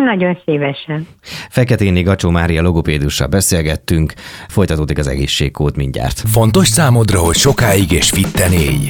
Nagyon 0.04 0.38
szívesen. 0.44 1.06
Feketéni 1.50 2.02
Gacsó 2.02 2.30
Mária 2.30 2.62
logopédussal 2.62 3.26
beszélgettünk, 3.26 4.12
folytatódik 4.48 4.98
az 4.98 5.06
egészségkód 5.06 5.76
mindjárt. 5.76 6.22
Fontos 6.32 6.68
számodra, 6.68 7.18
hogy 7.18 7.36
sokáig 7.36 7.92
és 7.92 8.10
fitten 8.10 8.52
élj. 8.52 8.86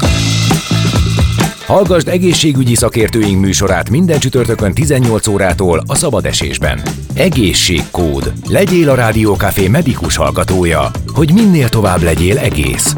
Hallgasd 1.66 2.09
egészségügyi 2.09 2.75
szakértőink 2.75 3.40
műsorát 3.40 3.90
minden 3.90 4.18
csütörtökön 4.18 4.75
18 4.75 5.27
órától 5.27 5.83
a 5.87 5.94
szabad 5.94 6.25
esésben. 6.25 6.81
Egészségkód. 7.14 8.33
Legyél 8.48 8.88
a 8.88 8.94
Rádiókafé 8.94 9.68
medikus 9.68 10.16
hallgatója, 10.16 10.90
hogy 11.14 11.33
minél 11.33 11.68
tovább 11.68 12.03
legyél 12.03 12.38
egész. 12.38 12.94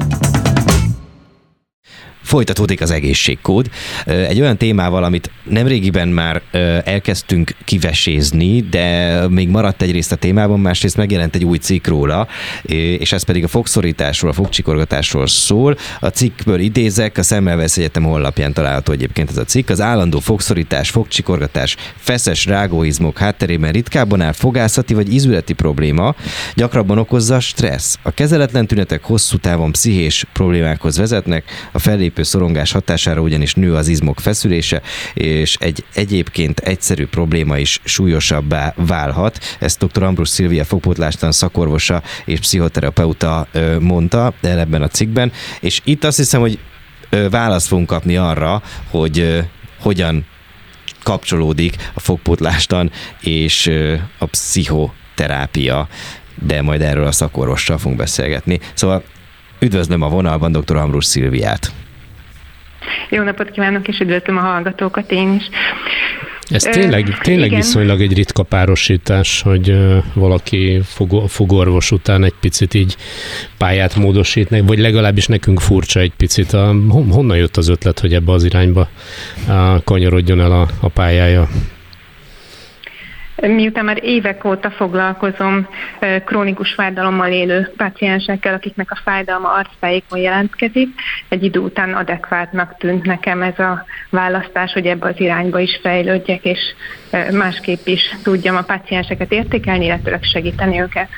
Folytatódik 2.35 2.81
az 2.81 2.90
egészségkód. 2.90 3.70
Egy 4.05 4.40
olyan 4.40 4.57
témával, 4.57 5.05
amit 5.05 5.31
nemrégiben 5.42 6.09
már 6.09 6.42
elkezdtünk 6.85 7.55
kivesézni, 7.64 8.61
de 8.61 9.18
még 9.29 9.49
maradt 9.49 9.83
egy 9.83 9.90
részt 9.92 10.12
a 10.12 10.16
témában, 10.16 10.61
másrészt 10.61 10.97
megjelent 10.97 11.35
egy 11.35 11.44
új 11.44 11.59
cikk 11.59 11.87
róla, 11.87 12.29
és 12.99 13.12
ez 13.12 13.23
pedig 13.23 13.44
a 13.44 13.49
fogszorításról, 13.49 14.31
a 14.31 14.35
fogcsikorgatásról 14.35 15.27
szól. 15.27 15.77
A 16.01 16.09
cikkből 16.09 16.61
idézek, 16.61 17.18
a 17.18 17.23
Szemmelweis 17.23 17.77
Egyetem 17.77 18.03
honlapján 18.03 18.53
található 18.53 18.92
egyébként 18.92 19.31
ez 19.31 19.37
a 19.37 19.44
cikk. 19.44 19.68
Az 19.68 19.81
állandó 19.81 20.18
fogszorítás, 20.18 20.90
fogcsikorgatás, 20.90 21.77
feszes 21.97 22.47
rágóizmok 22.47 23.18
hátterében 23.18 23.73
ritkábban 23.73 24.20
áll 24.20 24.33
fogászati 24.33 24.94
vagy 24.94 25.12
izületi 25.12 25.53
probléma, 25.53 26.14
gyakrabban 26.55 26.99
okozza 26.99 27.40
stressz. 27.40 27.99
A 28.03 28.11
kezeletlen 28.11 28.66
tünetek 28.66 29.05
hosszú 29.05 29.37
távon 29.37 29.73
pszichés 29.73 30.25
problémákhoz 30.33 30.97
vezetnek, 30.97 31.44
a 31.73 31.79
fellépő 31.79 32.23
szorongás 32.25 32.73
hatására 32.73 33.21
ugyanis 33.21 33.55
nő 33.55 33.75
az 33.75 33.89
izmok 33.89 34.21
feszülése, 34.21 34.83
és 35.15 35.57
egy 35.61 35.85
egyébként 35.95 36.59
egyszerű 36.59 37.07
probléma 37.07 37.59
is 37.59 37.81
súlyosabbá 37.85 38.75
válhat. 38.77 39.39
Ezt 39.61 39.85
dr. 39.85 40.03
Ambrus 40.03 40.29
Szilvia 40.29 40.65
fogpótlástan 40.65 41.33
szakorvosa 41.33 42.03
és 42.25 42.39
pszichoterapeuta 42.39 43.47
mondta 43.81 44.33
ebben 44.41 44.83
a 44.83 44.89
cikkben, 44.89 45.33
és 45.61 45.81
itt 45.85 46.05
azt 46.05 46.17
hiszem, 46.17 46.41
hogy 46.41 46.59
választ 47.31 47.67
fogunk 47.67 47.87
kapni 47.87 48.17
arra, 48.17 48.63
hogy 48.91 49.45
hogyan 49.81 50.27
kapcsolódik 51.03 51.77
a 51.95 52.01
fogpótlástan 52.01 52.91
és 53.21 53.71
a 54.19 54.27
pszichoterápia, 54.27 55.89
de 56.47 56.63
majd 56.63 56.81
erről 56.81 57.07
a 57.07 57.13
szakorvossal 57.13 57.79
fogunk 57.79 57.99
beszélgetni. 57.99 58.61
Szóval 58.75 59.03
üdvözlöm 59.61 60.03
a 60.03 60.09
vonalban 60.09 60.53
dr. 60.53 60.77
Ambrus 60.77 61.05
Szilviát. 61.05 61.73
Jó 63.11 63.23
napot 63.23 63.51
kívánok, 63.51 63.88
és 63.88 63.99
üdvözlöm 63.99 64.37
a 64.37 64.40
hallgatókat 64.40 65.11
én 65.11 65.35
is. 65.35 65.49
Ez 66.49 66.62
tényleg, 66.62 67.18
tényleg 67.18 67.51
viszonylag 67.51 68.01
egy 68.01 68.14
ritka 68.14 68.42
párosítás, 68.42 69.42
hogy 69.42 69.77
valaki 70.14 70.81
fogorvos 71.27 71.90
után 71.90 72.25
egy 72.25 72.35
picit 72.40 72.75
így 72.75 72.97
pályát 73.59 73.94
módosít, 73.94 74.49
vagy 74.49 74.79
legalábbis 74.79 75.27
nekünk 75.27 75.61
furcsa 75.61 76.01
egy 76.01 76.12
picit. 76.16 76.51
Honnan 77.11 77.37
jött 77.37 77.57
az 77.57 77.68
ötlet, 77.68 78.01
hogy 78.01 78.14
ebbe 78.14 78.33
az 78.33 78.44
irányba 78.44 78.88
kanyarodjon 79.85 80.40
el 80.40 80.53
a, 80.53 80.68
a 80.81 80.88
pályája? 80.88 81.49
Miután 83.37 83.85
már 83.85 84.05
évek 84.05 84.44
óta 84.44 84.70
foglalkozom 84.70 85.68
krónikus 86.25 86.75
fájdalommal 86.75 87.33
élő 87.33 87.73
páciensekkel, 87.77 88.55
akiknek 88.55 88.90
a 88.90 89.01
fájdalma 89.05 89.53
arcfejékon 89.53 90.18
jelentkezik, 90.18 90.88
egy 91.29 91.42
idő 91.42 91.59
után 91.59 91.94
adekvátnak 91.94 92.77
tűnt 92.79 93.05
nekem 93.05 93.42
ez 93.42 93.59
a 93.59 93.85
választás, 94.11 94.73
hogy 94.73 94.87
ebbe 94.87 95.07
az 95.07 95.20
irányba 95.20 95.59
is 95.59 95.79
fejlődjek, 95.83 96.44
és 96.44 96.59
másképp 97.33 97.87
is 97.87 98.01
tudjam 98.23 98.57
a 98.57 98.62
pácienseket 98.62 99.33
értékelni, 99.33 99.85
illetve 99.85 100.18
segíteni 100.23 100.81
őket. 100.81 101.09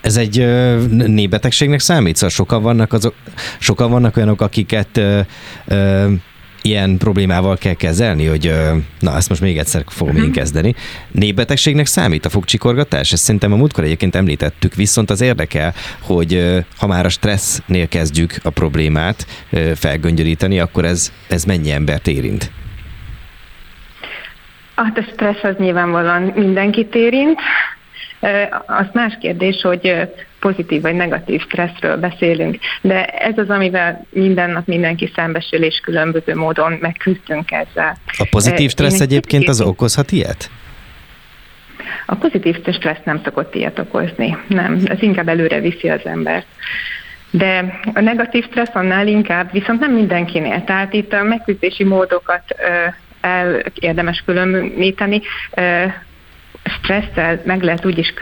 Ez 0.00 0.16
egy 0.16 0.38
ö, 0.38 0.82
nébetegségnek 1.06 1.80
számít? 1.80 2.16
Szóval 2.16 2.30
sokan 2.30 2.62
vannak, 2.62 2.92
azok, 2.92 3.14
sokan 3.58 3.90
vannak 3.90 4.16
olyanok, 4.16 4.40
akiket 4.40 4.96
ö, 4.96 5.20
ö, 5.66 6.12
ilyen 6.62 6.96
problémával 6.98 7.56
kell 7.56 7.74
kezelni, 7.74 8.26
hogy 8.26 8.54
na, 9.00 9.16
ezt 9.16 9.28
most 9.28 9.40
még 9.40 9.58
egyszer 9.58 9.84
fogom 9.86 10.16
én 10.16 10.22
mhm. 10.22 10.32
kezdeni. 10.32 10.74
Népbetegségnek 11.10 11.86
számít 11.86 12.24
a 12.24 12.28
fogcsikorgatás? 12.28 13.12
Ezt 13.12 13.22
szerintem 13.22 13.52
a 13.52 13.56
múltkor 13.56 13.84
egyébként 13.84 14.14
említettük, 14.14 14.74
viszont 14.74 15.10
az 15.10 15.20
érdekel, 15.20 15.74
hogy 16.00 16.62
ha 16.78 16.86
már 16.86 17.04
a 17.04 17.08
stressznél 17.08 17.88
kezdjük 17.88 18.34
a 18.42 18.50
problémát 18.50 19.26
felgöngyöríteni, 19.74 20.60
akkor 20.60 20.84
ez, 20.84 21.12
ez 21.28 21.44
mennyi 21.44 21.70
embert 21.70 22.06
érint? 22.06 22.50
Hát 24.74 24.98
a 24.98 25.02
stressz 25.12 25.42
az 25.42 25.54
nyilvánvalóan 25.58 26.22
mindenkit 26.22 26.94
érint. 26.94 27.40
Az 28.66 28.86
más 28.92 29.18
kérdés, 29.20 29.60
hogy 29.62 30.08
pozitív 30.40 30.82
vagy 30.82 30.94
negatív 30.94 31.40
stresszről 31.40 31.96
beszélünk, 31.96 32.58
de 32.80 33.04
ez 33.04 33.38
az, 33.38 33.50
amivel 33.50 34.06
minden 34.10 34.50
nap 34.50 34.66
mindenki 34.66 35.12
szembesül, 35.14 35.62
és 35.62 35.80
különböző 35.82 36.34
módon 36.34 36.78
megküzdünk 36.80 37.50
ezzel. 37.50 37.96
A 38.18 38.26
pozitív 38.30 38.70
stressz 38.70 38.94
Én 38.94 39.02
egyébként 39.02 39.48
az 39.48 39.60
okozhat 39.60 40.12
ilyet? 40.12 40.50
A 42.06 42.14
pozitív 42.14 42.56
stressz 42.72 43.04
nem 43.04 43.20
szokott 43.24 43.54
ilyet 43.54 43.78
okozni, 43.78 44.36
nem. 44.46 44.80
Ez 44.84 45.02
inkább 45.02 45.28
előre 45.28 45.60
viszi 45.60 45.88
az 45.88 46.00
embert. 46.04 46.46
De 47.30 47.80
a 47.94 48.00
negatív 48.00 48.44
stressz 48.44 48.74
annál 48.74 49.06
inkább, 49.06 49.52
viszont 49.52 49.80
nem 49.80 49.92
mindenkinél. 49.92 50.64
Tehát 50.64 50.92
itt 50.92 51.12
a 51.12 51.22
megküzdési 51.22 51.84
módokat 51.84 52.42
el 53.20 53.62
érdemes 53.74 54.22
különíteni 54.26 55.22
stresszel 56.64 57.40
meg 57.44 57.62
lehet 57.62 57.86
úgy 57.86 57.98
is 57.98 58.14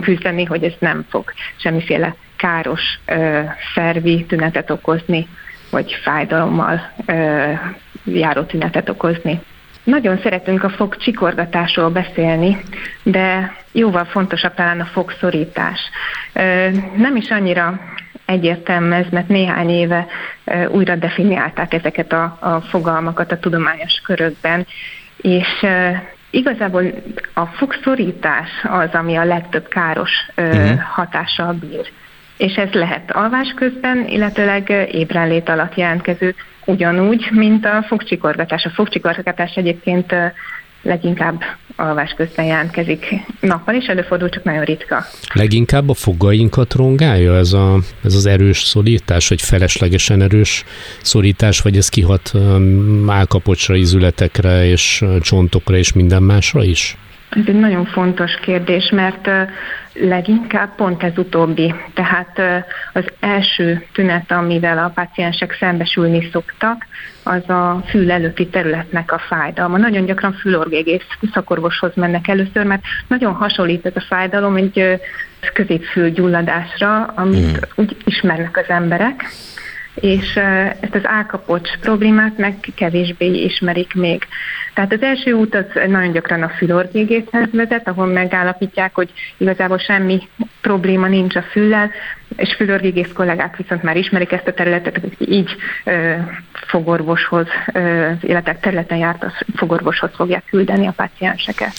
küzdeni, 0.00 0.44
hogy 0.44 0.64
ez 0.64 0.74
nem 0.78 1.04
fog 1.08 1.32
semmiféle 1.56 2.14
káros 2.36 2.98
ö, 3.06 3.40
szervi 3.74 4.24
tünetet 4.24 4.70
okozni, 4.70 5.26
vagy 5.70 5.92
fájdalommal 6.02 6.92
ö, 7.06 7.52
járó 8.04 8.42
tünetet 8.42 8.88
okozni. 8.88 9.40
Nagyon 9.84 10.18
szeretünk 10.22 10.64
a 10.64 10.68
fog 10.68 10.96
csikorgatásról 10.96 11.90
beszélni, 11.90 12.56
de 13.02 13.56
jóval 13.72 14.04
fontosabb 14.04 14.54
talán 14.54 14.80
a 14.80 14.84
fogszorítás. 14.84 15.80
Nem 16.96 17.16
is 17.16 17.30
annyira 17.30 17.80
egyértelmű 18.24 18.90
ez, 18.90 19.06
mert 19.10 19.28
néhány 19.28 19.70
éve 19.70 20.06
újra 20.68 20.96
definiálták 20.96 21.74
ezeket 21.74 22.12
a, 22.12 22.38
a 22.40 22.60
fogalmakat 22.60 23.32
a 23.32 23.38
tudományos 23.38 24.00
körökben, 24.04 24.66
és 25.16 25.66
Igazából 26.30 26.84
a 27.34 27.46
fogszorítás 27.46 28.48
az, 28.62 28.90
ami 28.92 29.16
a 29.16 29.24
legtöbb 29.24 29.68
káros 29.68 30.10
uh-huh. 30.36 30.80
hatással 30.80 31.52
bír. 31.52 31.90
És 32.36 32.54
ez 32.54 32.72
lehet 32.72 33.10
alvás 33.10 33.52
közben, 33.56 34.06
illetőleg 34.08 34.88
ébrenlét 34.92 35.48
alatt 35.48 35.74
jelentkező, 35.74 36.34
ugyanúgy, 36.64 37.28
mint 37.30 37.64
a 37.64 37.82
fogcsikorgatás. 37.82 38.64
A 38.64 38.70
fogcsikorgatás 38.70 39.54
egyébként 39.54 40.14
leginkább 40.82 41.40
alvás 41.76 42.14
közben 42.16 42.44
jelentkezik. 42.44 43.06
Nappal 43.40 43.74
is 43.74 43.86
előfordul, 43.86 44.28
csak 44.28 44.44
nagyon 44.44 44.64
ritka. 44.64 45.04
Leginkább 45.34 45.88
a 45.88 45.94
fogainkat 45.94 46.74
rongálja 46.74 47.36
ez, 47.36 47.52
a, 47.52 47.78
ez 48.04 48.14
az 48.14 48.26
erős 48.26 48.62
szorítás, 48.62 49.28
vagy 49.28 49.42
feleslegesen 49.42 50.22
erős 50.22 50.64
szorítás, 51.02 51.60
vagy 51.60 51.76
ez 51.76 51.88
kihat 51.88 52.32
álkapocsra, 53.06 53.74
izületekre, 53.74 54.66
és 54.66 55.04
csontokra, 55.20 55.76
és 55.76 55.92
minden 55.92 56.22
másra 56.22 56.64
is? 56.64 56.96
Ez 57.30 57.42
egy 57.46 57.58
nagyon 57.58 57.84
fontos 57.84 58.34
kérdés, 58.34 58.90
mert 58.90 59.28
leginkább 59.92 60.74
pont 60.74 61.02
ez 61.02 61.18
utóbbi. 61.18 61.74
Tehát 61.94 62.40
az 62.92 63.04
első 63.20 63.86
tünet, 63.92 64.32
amivel 64.32 64.78
a 64.78 64.92
páciensek 64.94 65.56
szembesülni 65.60 66.28
szoktak, 66.32 66.86
az 67.22 67.48
a 67.48 67.82
fül 67.88 68.10
előtti 68.10 68.46
területnek 68.46 69.12
a 69.12 69.18
fájdalma. 69.18 69.76
Nagyon 69.76 70.04
gyakran 70.04 70.32
fülorgégész 70.32 71.06
szakorvoshoz 71.32 71.94
mennek 71.94 72.28
először, 72.28 72.64
mert 72.64 72.82
nagyon 73.08 73.32
hasonlít 73.32 73.86
ez 73.86 73.96
a 73.96 74.04
fájdalom 74.08 74.56
egy 74.56 75.00
középfülgyulladásra, 75.52 77.04
amit 77.04 77.50
mm. 77.50 77.54
úgy 77.74 77.96
ismernek 78.04 78.56
az 78.56 78.68
emberek, 78.68 79.24
és 79.94 80.36
ezt 80.80 80.94
az 80.94 81.06
álkapocs 81.06 81.78
problémát 81.80 82.38
meg 82.38 82.54
kevésbé 82.74 83.42
ismerik 83.42 83.94
még. 83.94 84.26
Tehát 84.78 84.92
az 84.92 85.02
első 85.02 85.32
út 85.32 85.54
az 85.54 85.64
nagyon 85.86 86.12
gyakran 86.12 86.42
a 86.42 86.48
fülorgégészhez 86.48 87.48
vezet, 87.52 87.88
ahol 87.88 88.06
megállapítják, 88.06 88.94
hogy 88.94 89.10
igazából 89.36 89.78
semmi 89.78 90.28
probléma 90.60 91.06
nincs 91.06 91.36
a 91.36 91.42
füllel, 91.42 91.90
és 92.36 92.54
fülorgégész 92.54 93.12
kollégák 93.14 93.56
viszont 93.56 93.82
már 93.82 93.96
ismerik 93.96 94.32
ezt 94.32 94.46
a 94.46 94.52
területet, 94.52 94.98
hogy 94.98 95.30
így 95.32 95.56
ö, 95.84 96.14
fogorvoshoz, 96.52 97.46
ö, 97.72 98.10
életek 98.20 98.60
területen 98.60 98.98
járt 98.98 99.22
a 99.22 99.32
fogorvoshoz 99.54 100.10
fogják 100.14 100.44
küldeni 100.44 100.86
a 100.86 100.92
pácienseket. 100.96 101.72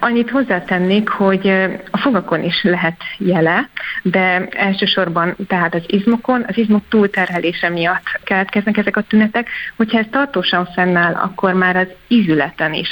Annyit 0.00 0.30
hozzátennék, 0.30 1.08
hogy 1.08 1.48
a 1.90 1.98
fogakon 1.98 2.42
is 2.42 2.62
lehet 2.62 2.96
jele, 3.18 3.68
de 4.02 4.48
elsősorban 4.50 5.36
tehát 5.48 5.74
az 5.74 5.82
izmokon, 5.86 6.44
az 6.48 6.58
izmok 6.58 6.82
túlterhelése 6.88 7.68
miatt 7.68 8.20
keletkeznek 8.24 8.76
ezek 8.76 8.96
a 8.96 9.02
tünetek. 9.02 9.48
Hogyha 9.76 9.98
ez 9.98 10.06
tartósan 10.10 10.68
fennáll, 10.74 11.14
akkor 11.14 11.52
már 11.52 11.76
az 11.76 11.88
izületen 12.36 12.74
is 12.74 12.88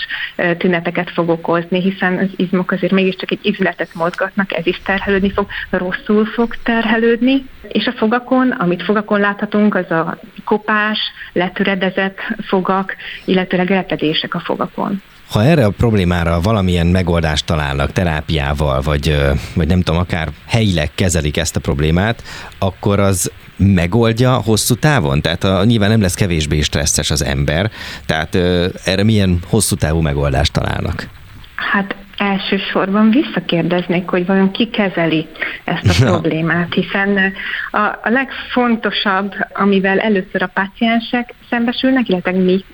tüneteket 0.58 1.10
fog 1.10 1.28
okozni, 1.28 1.80
hiszen 1.80 2.18
az 2.18 2.28
izmok 2.36 2.70
azért 2.70 2.92
mégiscsak 2.92 3.30
egy 3.30 3.38
izületet 3.42 3.94
mozgatnak, 3.94 4.52
ez 4.52 4.66
is 4.66 4.80
terhelődni 4.84 5.32
fog, 5.32 5.46
rosszul 5.70 6.24
fog 6.24 6.56
terhelődni, 6.62 7.44
és 7.68 7.86
a 7.86 7.92
fogakon, 7.92 8.50
amit 8.50 8.82
fogakon 8.82 9.20
láthatunk, 9.20 9.74
az 9.74 9.90
a 9.90 10.18
kopás, 10.44 10.98
letöredezett 11.32 12.18
fogak, 12.46 12.96
illetőleg 13.24 13.70
eltedések 13.70 14.34
a 14.34 14.40
fogakon. 14.40 15.02
Ha 15.30 15.44
erre 15.44 15.64
a 15.64 15.70
problémára 15.70 16.40
valamilyen 16.40 16.86
megoldást 16.86 17.46
találnak 17.46 17.92
terápiával, 17.92 18.80
vagy, 18.80 19.16
vagy 19.54 19.66
nem 19.66 19.80
tudom, 19.82 20.00
akár 20.00 20.28
helyileg 20.46 20.90
kezelik 20.94 21.36
ezt 21.36 21.56
a 21.56 21.60
problémát, 21.60 22.22
akkor 22.58 23.00
az 23.00 23.32
megoldja 23.56 24.34
hosszú 24.34 24.74
távon? 24.74 25.20
Tehát 25.20 25.44
a, 25.44 25.64
nyilván 25.64 25.90
nem 25.90 26.00
lesz 26.00 26.14
kevésbé 26.14 26.60
stresszes 26.60 27.10
az 27.10 27.24
ember, 27.24 27.70
tehát 28.06 28.34
ö, 28.34 28.66
erre 28.84 29.04
milyen 29.04 29.38
hosszú 29.48 29.76
távú 29.76 30.00
megoldást 30.00 30.52
találnak? 30.52 31.08
Hát 31.54 31.94
elsősorban 32.16 33.10
visszakérdeznék, 33.10 34.08
hogy 34.08 34.26
vajon 34.26 34.50
ki 34.50 34.70
kezeli 34.70 35.28
ezt 35.64 36.00
a 36.00 36.04
problémát, 36.04 36.74
hiszen 36.74 37.32
a, 37.70 37.78
a 37.78 38.08
legfontosabb, 38.08 39.34
amivel 39.52 39.98
először 39.98 40.42
a 40.42 40.50
páciensek 40.54 41.34
szembesülnek, 41.50 42.08
illetve 42.08 42.30
mi 42.30 42.64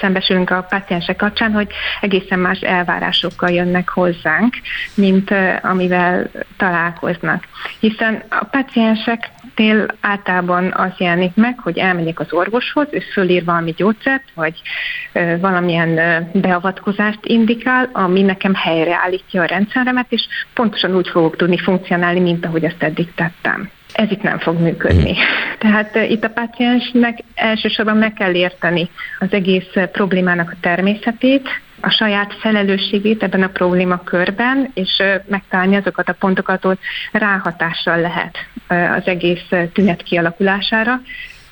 szembesülünk 0.00 0.50
a 0.50 0.66
páciensek 0.68 1.16
kapcsán, 1.16 1.52
hogy 1.52 1.68
egészen 2.00 2.38
más 2.38 2.60
elvárásokkal 2.60 3.50
jönnek 3.50 3.88
hozzánk, 3.88 4.54
mint 4.94 5.34
amivel 5.62 6.30
találkoznak. 6.56 7.44
Hiszen 7.80 8.22
a 8.28 8.44
páciensek 8.44 9.30
eseteknél 9.58 9.86
általában 10.00 10.72
az 10.72 10.92
jelenik 10.98 11.34
meg, 11.34 11.58
hogy 11.58 11.78
elmegyek 11.78 12.20
az 12.20 12.32
orvoshoz, 12.32 12.86
ő 12.90 12.98
fölír 13.12 13.44
valami 13.44 13.74
gyógyszert, 13.76 14.24
vagy 14.34 14.62
valamilyen 15.40 16.24
beavatkozást 16.32 17.18
indikál, 17.22 17.90
ami 17.92 18.22
nekem 18.22 18.54
helyreállítja 18.54 19.42
a 19.42 19.46
rendszeremet, 19.46 20.06
és 20.08 20.26
pontosan 20.54 20.96
úgy 20.96 21.08
fogok 21.08 21.36
tudni 21.36 21.58
funkcionálni, 21.58 22.20
mint 22.20 22.44
ahogy 22.44 22.64
azt 22.64 22.82
eddig 22.82 23.14
tettem 23.14 23.70
ez 23.98 24.10
itt 24.10 24.22
nem 24.22 24.38
fog 24.38 24.60
működni. 24.60 25.10
Mhm. 25.10 25.20
Tehát 25.58 25.96
uh, 25.96 26.10
itt 26.10 26.24
a 26.24 26.28
páciensnek 26.28 27.18
elsősorban 27.34 27.96
meg 27.96 28.12
kell 28.12 28.34
érteni 28.34 28.90
az 29.18 29.28
egész 29.30 29.66
problémának 29.92 30.50
a 30.50 30.56
természetét, 30.60 31.48
a 31.80 31.90
saját 31.90 32.34
felelősségét 32.40 33.22
ebben 33.22 33.42
a 33.42 33.48
problémakörben, 33.48 34.70
és 34.74 34.90
uh, 34.98 35.22
megtalálni 35.28 35.76
azokat 35.76 36.08
a 36.08 36.16
pontokat, 36.18 36.64
ahol 36.64 36.78
ráhatással 37.12 38.00
lehet 38.00 38.36
az 38.68 39.06
egész 39.06 39.48
tünet 39.72 40.02
kialakulására, 40.02 41.00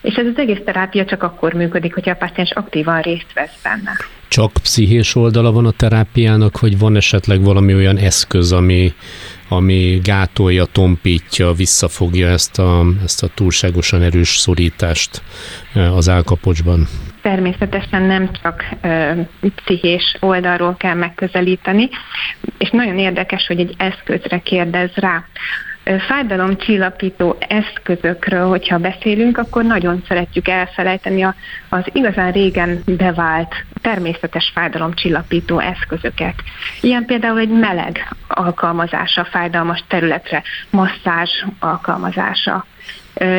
és 0.03 0.15
ez 0.15 0.27
az 0.27 0.37
egész 0.37 0.61
terápia 0.65 1.05
csak 1.05 1.23
akkor 1.23 1.53
működik, 1.53 1.95
hogyha 1.95 2.11
a 2.11 2.15
páciens 2.15 2.51
aktívan 2.51 3.01
részt 3.01 3.33
vesz 3.35 3.61
benne. 3.63 3.93
Csak 4.29 4.53
pszichés 4.53 5.15
oldala 5.15 5.53
van 5.53 5.67
a 5.67 5.71
terápiának, 5.71 6.61
vagy 6.61 6.79
van 6.79 6.97
esetleg 6.97 7.43
valami 7.43 7.75
olyan 7.75 7.97
eszköz, 7.97 8.53
ami, 8.53 8.93
ami 9.49 10.01
gátolja, 10.03 10.65
tompítja, 10.65 11.53
visszafogja 11.53 12.29
ezt 12.29 12.59
a, 12.59 12.85
ezt 13.05 13.23
a 13.23 13.29
túlságosan 13.35 14.03
erős 14.03 14.29
szorítást 14.29 15.23
az 15.75 16.09
állkapocsban? 16.09 16.87
Természetesen 17.23 18.03
nem 18.03 18.31
csak 18.43 18.65
ö, 18.83 19.13
pszichés 19.55 20.17
oldalról 20.21 20.75
kell 20.79 20.95
megközelíteni, 20.95 21.89
és 22.59 22.71
nagyon 22.71 22.99
érdekes, 22.99 23.47
hogy 23.47 23.61
egy 23.61 23.75
eszközre 23.77 24.39
kérdez 24.39 24.91
rá 24.95 25.25
fájdalomcsillapító 26.09 27.37
eszközökről, 27.49 28.49
hogyha 28.49 28.79
beszélünk, 28.79 29.39
akkor 29.39 29.65
nagyon 29.65 30.03
szeretjük 30.09 30.49
elfelejteni 30.49 31.23
az 31.69 31.85
igazán 31.93 32.33
régen 32.33 32.83
bevált 32.87 33.55
természetes 33.81 34.51
fájdalomcsillapító 34.55 35.59
eszközöket. 35.59 36.35
Ilyen 36.81 37.05
például 37.05 37.39
egy 37.39 37.49
meleg 37.49 38.15
alkalmazása 38.29 39.25
fájdalmas 39.25 39.85
területre, 39.89 40.43
masszázs 40.71 41.45
alkalmazása. 41.59 42.67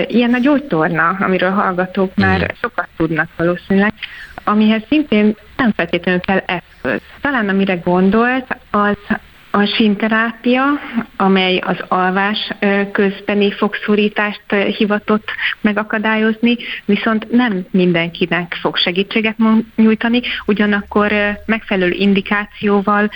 Ilyen 0.08 0.34
a 0.34 0.40
gyógytorna, 0.40 1.08
amiről 1.08 1.52
hallgatók 1.52 2.16
már 2.16 2.56
sokat 2.62 2.88
tudnak 2.98 3.28
valószínűleg, 3.38 3.94
amihez 4.44 4.82
szintén 4.90 5.36
nem 5.58 5.72
feltétlenül 5.72 6.22
kell 6.22 6.42
eszköz. 6.46 7.02
Talán 7.22 7.50
amire 7.50 7.76
gondolt, 7.76 8.58
az 8.72 8.98
a 9.52 9.66
sínterápia, 9.66 10.64
amely 11.18 11.58
az 11.58 11.78
alvás 11.88 12.38
közbeni 12.92 13.52
fogszorítást 13.52 14.54
hivatott 14.78 15.28
megakadályozni, 15.62 16.58
viszont 16.86 17.32
nem 17.32 17.66
mindenkinek 17.72 18.58
fog 18.62 18.78
segítséget 18.78 19.36
nyújtani, 19.76 20.22
ugyanakkor 20.46 21.12
megfelelő 21.46 21.92
indikációval 21.92 23.10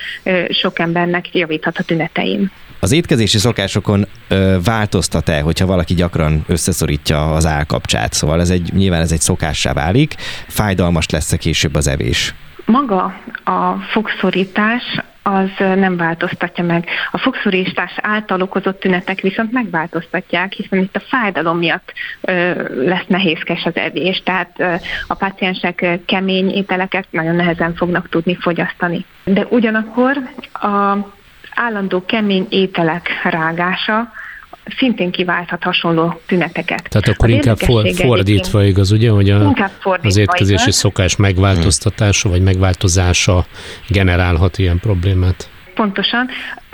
sok 0.49 0.79
embernek 0.79 1.35
javíthat 1.35 1.77
a 1.77 1.83
tünetein. 1.83 2.51
Az 2.79 2.91
étkezési 2.91 3.37
szokásokon 3.37 4.05
ö, 4.27 4.57
változtat-e, 4.63 5.41
hogyha 5.41 5.65
valaki 5.65 5.93
gyakran 5.93 6.43
összeszorítja 6.47 7.33
az 7.33 7.45
állkapcsát? 7.45 8.13
Szóval 8.13 8.39
ez 8.39 8.49
egy, 8.49 8.73
nyilván 8.73 9.01
ez 9.01 9.11
egy 9.11 9.19
szokássá 9.19 9.73
válik, 9.73 10.15
fájdalmas 10.47 11.09
lesz-e 11.09 11.37
később 11.37 11.75
az 11.75 11.87
evés? 11.87 12.33
Maga 12.65 13.03
a 13.43 13.75
fogszorítás 13.91 14.83
az 15.23 15.49
nem 15.57 15.97
változtatja 15.97 16.63
meg. 16.63 16.87
A 17.11 17.17
fogszorítás 17.17 17.93
által 18.01 18.41
okozott 18.41 18.79
tünetek 18.79 19.19
viszont 19.19 19.51
megváltoztatják, 19.51 20.53
hiszen 20.53 20.79
itt 20.79 20.95
a 20.95 20.99
fájdalom 20.99 21.57
miatt 21.57 21.93
lesz 22.75 23.05
nehézkes 23.07 23.65
az 23.65 23.75
evés, 23.75 24.21
tehát 24.23 24.81
a 25.07 25.13
páciensek 25.13 25.99
kemény 26.05 26.49
ételeket 26.49 27.07
nagyon 27.09 27.35
nehezen 27.35 27.75
fognak 27.75 28.09
tudni 28.09 28.35
fogyasztani. 28.35 29.05
De 29.23 29.45
ugyanakkor 29.49 30.17
a 30.53 30.97
állandó 31.55 32.05
kemény 32.05 32.47
ételek 32.49 33.09
rágása 33.23 34.11
szintén 34.77 35.11
kiválthat 35.11 35.63
hasonló 35.63 36.21
tüneteket. 36.25 36.89
Tehát 36.89 37.07
akkor 37.07 37.29
az 37.29 37.35
inkább 37.35 37.57
fordítva 37.93 38.63
igaz, 38.63 38.91
ugye, 38.91 39.09
hogy 39.09 39.29
a, 39.29 39.69
az 40.01 40.17
étkezési 40.17 40.61
igaz. 40.61 40.75
szokás 40.75 41.15
megváltoztatása 41.15 42.29
vagy 42.29 42.41
megváltozása 42.41 43.45
generálhat 43.87 44.57
ilyen 44.57 44.79
problémát? 44.79 45.49
Pontosan. 45.73 46.29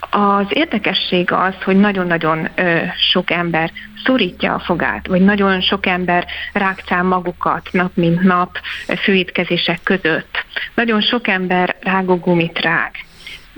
Az 0.10 0.45
érdekesség 0.50 1.32
az, 1.32 1.54
hogy 1.64 1.78
nagyon-nagyon 1.80 2.50
ö, 2.56 2.78
sok 3.12 3.32
ember 3.32 3.72
szorítja 4.06 4.54
a 4.54 4.60
fogát, 4.60 5.08
vagy 5.08 5.22
nagyon 5.22 5.62
sok 5.62 5.86
ember 5.86 6.26
rákcál 6.54 7.04
magukat 7.04 7.70
nap 7.72 7.91
mint 7.93 8.22
nap 8.22 8.58
főétkezések 9.04 9.80
között. 9.84 10.45
Nagyon 10.74 11.02
sok 11.02 11.28
ember 11.28 11.76
rágógumit 11.82 12.60
rág. 12.60 12.91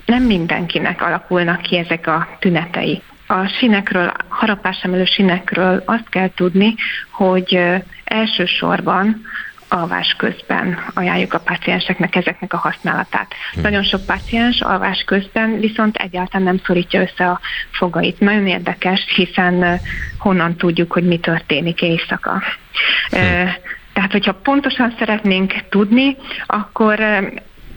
Nem 0.05 0.23
mindenkinek 0.23 1.01
alakulnak 1.01 1.61
ki 1.61 1.77
ezek 1.77 2.07
a 2.07 2.27
tünetei 2.39 3.01
a 3.31 3.47
sinekről, 3.47 4.11
harapás 4.27 4.81
emelő 4.81 5.05
sinekről 5.05 5.83
azt 5.85 6.09
kell 6.09 6.29
tudni, 6.35 6.75
hogy 7.11 7.59
elsősorban 8.03 9.21
alvás 9.67 10.15
közben 10.17 10.77
ajánljuk 10.93 11.33
a 11.33 11.39
pácienseknek 11.39 12.15
ezeknek 12.15 12.53
a 12.53 12.57
használatát. 12.57 13.33
Hmm. 13.53 13.61
Nagyon 13.61 13.83
sok 13.83 14.05
páciens 14.05 14.61
alvás 14.61 15.03
közben 15.05 15.59
viszont 15.59 15.95
egyáltalán 15.95 16.45
nem 16.45 16.61
szorítja 16.65 17.01
össze 17.01 17.29
a 17.29 17.39
fogait. 17.71 18.19
Nagyon 18.19 18.47
érdekes, 18.47 19.05
hiszen 19.15 19.79
honnan 20.17 20.55
tudjuk, 20.55 20.91
hogy 20.91 21.03
mi 21.03 21.19
történik 21.19 21.81
éjszaka. 21.81 22.43
Hmm. 23.09 23.53
Tehát, 23.93 24.11
hogyha 24.11 24.33
pontosan 24.33 24.95
szeretnénk 24.99 25.53
tudni, 25.69 26.17
akkor 26.45 26.99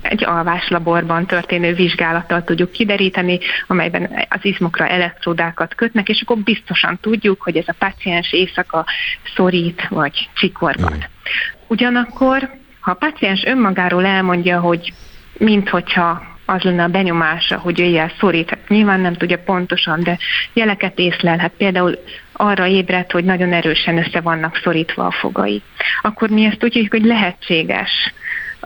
egy 0.02 0.24
alváslaborban 0.24 1.26
történő 1.26 1.74
vizsgálattal 1.74 2.44
tudjuk 2.44 2.70
kideríteni, 2.70 3.38
amelyben 3.66 4.26
az 4.28 4.44
izmokra 4.44 4.86
elektródákat 4.86 5.74
kötnek, 5.74 6.08
és 6.08 6.20
akkor 6.22 6.38
biztosan 6.38 6.98
tudjuk, 7.00 7.42
hogy 7.42 7.56
ez 7.56 7.68
a 7.68 7.74
páciens 7.78 8.32
éjszaka 8.32 8.86
szorít 9.34 9.88
vagy 9.88 10.28
csikorgat. 10.34 11.08
Ugyanakkor, 11.66 12.50
ha 12.80 12.90
a 12.90 12.94
páciens 12.94 13.44
önmagáról 13.44 14.06
elmondja, 14.06 14.60
hogy 14.60 14.92
minthogyha 15.38 16.22
az 16.46 16.62
lenne 16.62 16.82
a 16.82 16.88
benyomása, 16.88 17.58
hogy 17.58 17.78
éjjel 17.78 18.12
szorít, 18.18 18.50
hát 18.50 18.68
nyilván 18.68 19.00
nem 19.00 19.14
tudja 19.14 19.38
pontosan, 19.38 20.02
de 20.02 20.18
jeleket 20.52 20.98
észlelhet. 20.98 21.52
Például 21.56 21.98
arra 22.32 22.66
ébredt, 22.66 23.12
hogy 23.12 23.24
nagyon 23.24 23.52
erősen 23.52 23.98
össze 23.98 24.20
vannak 24.20 24.60
szorítva 24.62 25.06
a 25.06 25.10
fogai. 25.10 25.62
Akkor 26.02 26.28
mi 26.28 26.44
ezt 26.44 26.64
úgy 26.64 26.86
hogy 26.90 27.04
lehetséges 27.04 27.90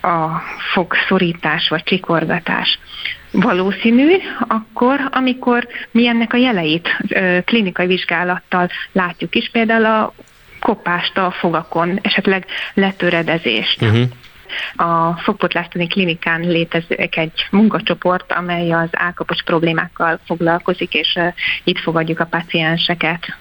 a 0.02 0.42
fogszorítás 0.72 1.68
vagy 1.68 1.82
csikorgatás 1.82 2.78
valószínű, 3.32 4.16
akkor, 4.38 5.00
amikor 5.10 5.68
mi 5.90 6.06
ennek 6.06 6.32
a 6.32 6.36
jeleit 6.36 6.88
klinikai 7.44 7.86
vizsgálattal 7.86 8.68
látjuk 8.92 9.34
is, 9.34 9.48
például 9.52 9.84
a 9.84 10.12
kopást 10.60 11.18
a 11.18 11.30
fogakon, 11.30 11.98
esetleg 12.02 12.44
letöredezést. 12.74 13.82
Uh-huh. 13.82 14.08
A 14.76 15.16
fogpotlástani 15.16 15.86
klinikán 15.86 16.40
létezik 16.40 17.16
egy 17.16 17.46
munkacsoport, 17.50 18.32
amely 18.32 18.72
az 18.72 18.88
állkapos 18.92 19.42
problémákkal 19.44 20.20
foglalkozik, 20.24 20.94
és 20.94 21.18
itt 21.64 21.78
fogadjuk 21.78 22.20
a 22.20 22.24
pacienseket. 22.24 23.36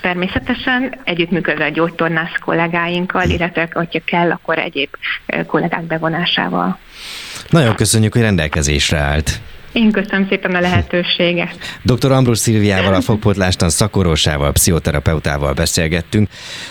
Természetesen 0.00 1.00
együttműködve 1.04 1.64
a 1.64 1.68
gyógytornász 1.68 2.38
kollégáinkkal, 2.44 3.28
illetve 3.28 3.68
hogyha 3.72 4.00
kell, 4.04 4.30
akkor 4.30 4.58
egyéb 4.58 4.88
kollégák 5.46 5.82
bevonásával. 5.82 6.78
Nagyon 7.50 7.74
köszönjük, 7.74 8.12
hogy 8.12 8.22
rendelkezésre 8.22 8.98
állt. 8.98 9.40
Én 9.74 9.90
köszönöm 9.90 10.26
szépen 10.28 10.54
a 10.54 10.60
lehetőséget. 10.60 11.56
Dr. 11.94 12.12
Ambrus 12.12 12.38
Szilviával, 12.38 12.94
a 12.94 13.00
fogpotlástan 13.00 13.70
szakorvosával, 13.70 14.52
pszichoterapeutával 14.52 15.52
beszélgettünk, 15.52 16.28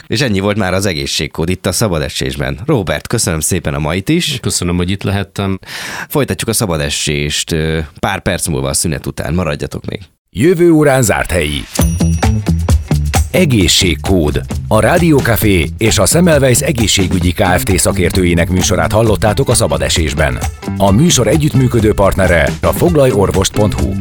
és 0.08 0.22
ennyi 0.22 0.40
volt 0.40 0.58
már 0.58 0.74
az 0.74 0.86
egészségkód 0.86 1.50
itt 1.50 1.66
a 1.66 1.72
szabad 1.72 2.02
esésben. 2.02 2.60
Robert, 2.66 3.08
köszönöm 3.08 3.40
szépen 3.40 3.74
a 3.74 3.80
mait 3.80 4.10
is. 4.10 4.40
Köszönöm, 4.42 4.76
hogy 4.76 4.90
itt 4.90 5.04
lehettem. 5.04 5.60
Folytatjuk 6.08 6.50
a 6.50 6.54
szabad 6.54 6.80
esést 6.80 7.56
pár 8.00 8.22
perc 8.22 8.48
múlva 8.48 8.68
a 8.70 8.74
szünet 8.74 9.06
után. 9.06 9.34
Maradjatok 9.34 9.86
még. 9.86 10.02
Jövő 10.30 10.72
órán 10.72 11.02
zárt 11.02 11.32
helyi. 11.32 11.64
Egészségkód. 13.34 14.42
A 14.68 14.80
Rádiókafé 14.80 15.70
és 15.78 15.98
a 15.98 16.06
Semmelweis 16.06 16.60
egészségügyi 16.60 17.32
Kft. 17.32 17.78
szakértőinek 17.78 18.50
műsorát 18.50 18.92
hallottátok 18.92 19.50
a 19.50 19.54
szabadesésben. 19.54 20.38
A 20.78 20.92
műsor 20.92 21.28
együttműködő 21.28 21.94
partnere 21.94 22.50
a 22.62 22.72
foglalorvost.hu. 22.72 23.94